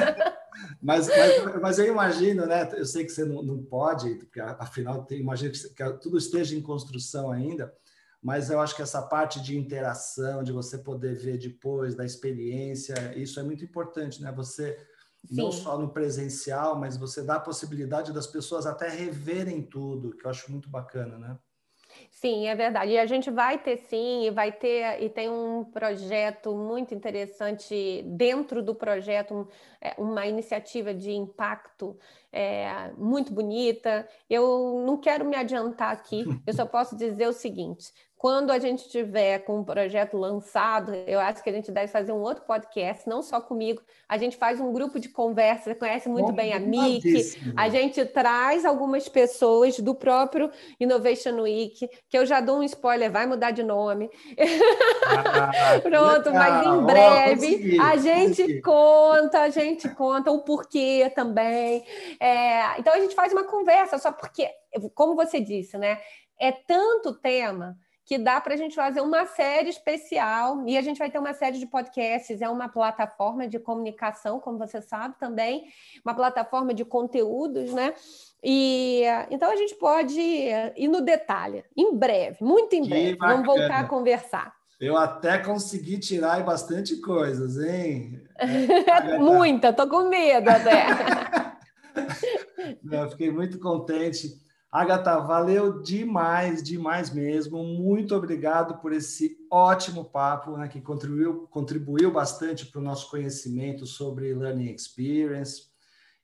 mas, 0.82 1.08
mas, 1.08 1.60
mas, 1.60 1.78
eu 1.78 1.86
imagino, 1.88 2.46
né? 2.46 2.66
Eu 2.72 2.86
sei 2.86 3.04
que 3.04 3.12
você 3.12 3.26
não, 3.26 3.42
não 3.42 3.62
pode, 3.62 4.14
porque 4.14 4.40
afinal 4.40 5.04
tem, 5.04 5.20
imagino 5.20 5.52
que, 5.52 5.68
que 5.68 5.92
tudo 6.00 6.16
esteja 6.16 6.56
em 6.56 6.62
construção 6.62 7.30
ainda, 7.30 7.70
mas 8.22 8.48
eu 8.48 8.58
acho 8.60 8.74
que 8.74 8.80
essa 8.80 9.02
parte 9.02 9.42
de 9.42 9.58
interação, 9.58 10.42
de 10.42 10.52
você 10.52 10.78
poder 10.78 11.14
ver 11.14 11.36
depois 11.36 11.94
da 11.94 12.06
experiência, 12.06 13.12
isso 13.14 13.38
é 13.38 13.42
muito 13.42 13.62
importante, 13.62 14.22
né? 14.22 14.32
Você 14.32 14.78
Sim. 15.26 15.36
não 15.36 15.52
só 15.52 15.78
no 15.78 15.88
presencial, 15.88 16.78
mas 16.78 16.96
você 16.96 17.22
dá 17.22 17.36
a 17.36 17.40
possibilidade 17.40 18.12
das 18.12 18.26
pessoas 18.26 18.66
até 18.66 18.88
reverem 18.88 19.62
tudo, 19.62 20.14
que 20.16 20.26
eu 20.26 20.30
acho 20.30 20.50
muito 20.50 20.68
bacana, 20.68 21.18
né? 21.18 21.38
Sim, 22.10 22.46
é 22.46 22.54
verdade. 22.54 22.92
E 22.92 22.98
a 22.98 23.06
gente 23.06 23.30
vai 23.30 23.58
ter 23.58 23.76
sim, 23.76 24.24
e 24.24 24.30
vai 24.30 24.50
ter, 24.50 25.02
e 25.02 25.08
tem 25.08 25.28
um 25.28 25.64
projeto 25.64 26.54
muito 26.54 26.94
interessante 26.94 28.02
dentro 28.06 28.62
do 28.62 28.74
projeto, 28.74 29.48
é, 29.80 29.94
uma 29.98 30.26
iniciativa 30.26 30.94
de 30.94 31.12
impacto 31.12 31.98
é, 32.32 32.92
muito 32.96 33.32
bonita. 33.32 34.08
Eu 34.28 34.82
não 34.86 34.96
quero 34.96 35.24
me 35.24 35.36
adiantar 35.36 35.92
aqui, 35.92 36.24
eu 36.46 36.54
só 36.54 36.66
posso 36.66 36.96
dizer 36.96 37.28
o 37.28 37.32
seguinte: 37.32 37.92
quando 38.16 38.50
a 38.50 38.58
gente 38.58 38.88
tiver 38.88 39.40
com 39.40 39.58
um 39.58 39.64
projeto 39.64 40.16
lançado, 40.16 40.94
eu 40.94 41.20
acho 41.20 41.42
que 41.42 41.50
a 41.50 41.52
gente 41.52 41.70
deve 41.70 41.88
fazer 41.88 42.12
um 42.12 42.20
outro 42.20 42.44
podcast, 42.44 43.06
não 43.06 43.22
só 43.22 43.40
comigo. 43.40 43.82
A 44.08 44.16
gente 44.16 44.36
faz 44.36 44.58
um 44.60 44.72
grupo 44.72 44.98
de 44.98 45.10
conversa, 45.10 45.64
você 45.64 45.74
conhece 45.74 46.08
muito 46.08 46.28
Bom, 46.28 46.32
bem 46.32 46.54
a 46.54 46.58
Mick. 46.58 47.04
A 47.54 47.68
gente 47.68 48.04
traz 48.06 48.64
algumas 48.64 49.08
pessoas 49.08 49.78
do 49.78 49.94
próprio 49.94 50.50
Innovation 50.80 51.42
Week, 51.42 51.86
que 52.08 52.16
eu 52.16 52.24
já 52.24 52.40
dou 52.40 52.60
um 52.60 52.62
spoiler, 52.62 53.10
vai 53.10 53.26
mudar 53.26 53.50
de 53.50 53.62
nome. 53.62 54.08
Ah, 55.06 55.80
Pronto, 55.84 56.32
mas 56.32 56.66
em 56.66 56.84
breve 56.84 57.76
oh, 57.78 57.82
a 57.82 57.96
gente 57.96 58.42
consegui. 58.42 58.62
conta, 58.62 59.40
a 59.40 59.50
gente 59.50 59.88
conta 59.90 60.30
o 60.30 60.42
porquê 60.44 61.12
também. 61.14 61.84
É, 62.18 62.80
então 62.80 62.94
a 62.94 63.00
gente 63.00 63.14
faz 63.14 63.32
uma 63.32 63.44
conversa, 63.44 63.98
só 63.98 64.10
porque, 64.10 64.48
como 64.94 65.14
você 65.14 65.40
disse, 65.40 65.76
né? 65.76 65.98
É 66.40 66.50
tanto 66.50 67.14
tema 67.14 67.76
que 68.04 68.18
dá 68.18 68.40
para 68.40 68.54
a 68.54 68.56
gente 68.56 68.74
fazer 68.74 69.00
uma 69.00 69.24
série 69.24 69.70
especial 69.70 70.62
e 70.66 70.76
a 70.76 70.82
gente 70.82 70.98
vai 70.98 71.10
ter 71.10 71.18
uma 71.18 71.32
série 71.32 71.58
de 71.58 71.66
podcasts. 71.66 72.42
É 72.42 72.48
uma 72.48 72.68
plataforma 72.68 73.48
de 73.48 73.58
comunicação, 73.58 74.38
como 74.38 74.58
você 74.58 74.82
sabe 74.82 75.16
também, 75.18 75.64
uma 76.04 76.14
plataforma 76.14 76.74
de 76.74 76.84
conteúdos, 76.84 77.72
né? 77.72 77.94
E 78.42 79.04
então 79.30 79.50
a 79.50 79.56
gente 79.56 79.74
pode 79.76 80.20
ir 80.20 80.88
no 80.88 81.00
detalhe, 81.00 81.64
em 81.74 81.96
breve, 81.96 82.44
muito 82.44 82.74
em 82.74 82.86
breve. 82.86 83.16
Vamos 83.16 83.46
voltar 83.46 83.80
a 83.80 83.88
conversar. 83.88 84.52
Eu 84.78 84.98
até 84.98 85.38
consegui 85.38 85.98
tirar 85.98 86.44
bastante 86.44 87.00
coisas, 87.00 87.56
hein? 87.56 88.20
Muita, 89.18 89.72
tô 89.72 89.88
com 89.88 90.08
medo 90.08 90.50
até. 90.50 90.86
Eu 92.90 93.10
fiquei 93.10 93.30
muito 93.30 93.58
contente. 93.58 94.43
Agatha, 94.74 95.20
valeu 95.20 95.80
demais, 95.80 96.60
demais 96.60 97.08
mesmo. 97.08 97.62
Muito 97.62 98.12
obrigado 98.12 98.80
por 98.80 98.92
esse 98.92 99.38
ótimo 99.48 100.04
papo, 100.04 100.56
né, 100.56 100.66
que 100.66 100.80
contribuiu, 100.80 101.46
contribuiu 101.46 102.10
bastante 102.10 102.66
para 102.66 102.80
o 102.80 102.82
nosso 102.82 103.08
conhecimento 103.08 103.86
sobre 103.86 104.34
Learning 104.34 104.74
Experience. 104.74 105.68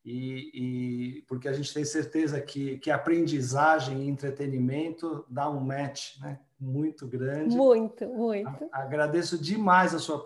E, 0.04 0.50
e, 0.52 1.22
porque 1.28 1.46
a 1.46 1.52
gente 1.52 1.72
tem 1.72 1.84
certeza 1.84 2.40
que, 2.40 2.78
que 2.78 2.90
aprendizagem 2.90 4.02
e 4.02 4.08
entretenimento 4.08 5.24
dá 5.28 5.48
um 5.48 5.60
match 5.60 6.18
né, 6.18 6.40
muito 6.58 7.06
grande. 7.06 7.54
Muito, 7.54 8.04
muito. 8.08 8.68
agradeço 8.72 9.38
demais 9.38 9.94
a 9.94 10.00
sua 10.00 10.24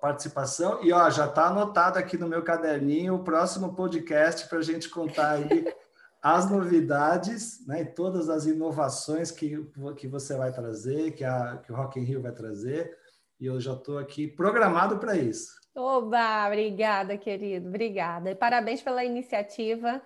participação 0.00 0.82
e 0.82 0.94
ó, 0.94 1.10
já 1.10 1.26
está 1.26 1.48
anotado 1.48 1.98
aqui 1.98 2.16
no 2.16 2.26
meu 2.26 2.42
caderninho 2.42 3.16
o 3.16 3.22
próximo 3.24 3.74
podcast 3.74 4.48
para 4.48 4.60
a 4.60 4.62
gente 4.62 4.88
contar 4.88 5.32
aí 5.32 5.66
as 6.26 6.50
novidades, 6.50 7.64
né, 7.68 7.84
todas 7.84 8.28
as 8.28 8.46
inovações 8.46 9.30
que, 9.30 9.64
que 9.96 10.08
você 10.08 10.36
vai 10.36 10.52
trazer, 10.52 11.12
que, 11.12 11.22
a, 11.22 11.58
que 11.58 11.70
o 11.70 11.76
Rock 11.76 12.00
in 12.00 12.02
Rio 12.02 12.20
vai 12.20 12.32
trazer, 12.32 12.98
e 13.38 13.46
eu 13.46 13.60
já 13.60 13.74
estou 13.74 13.96
aqui 13.96 14.26
programado 14.26 14.98
para 14.98 15.14
isso. 15.14 15.52
Oba, 15.72 16.48
obrigada, 16.48 17.16
querido, 17.16 17.68
obrigada. 17.68 18.28
E 18.32 18.34
parabéns 18.34 18.82
pela 18.82 19.04
iniciativa, 19.04 20.02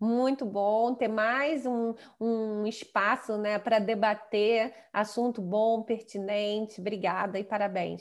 muito 0.00 0.44
bom 0.44 0.92
ter 0.92 1.06
mais 1.06 1.64
um, 1.64 1.94
um 2.20 2.66
espaço 2.66 3.38
né, 3.38 3.56
para 3.56 3.78
debater 3.78 4.74
assunto 4.92 5.40
bom, 5.40 5.82
pertinente. 5.82 6.80
Obrigada 6.80 7.38
e 7.38 7.44
parabéns. 7.44 7.98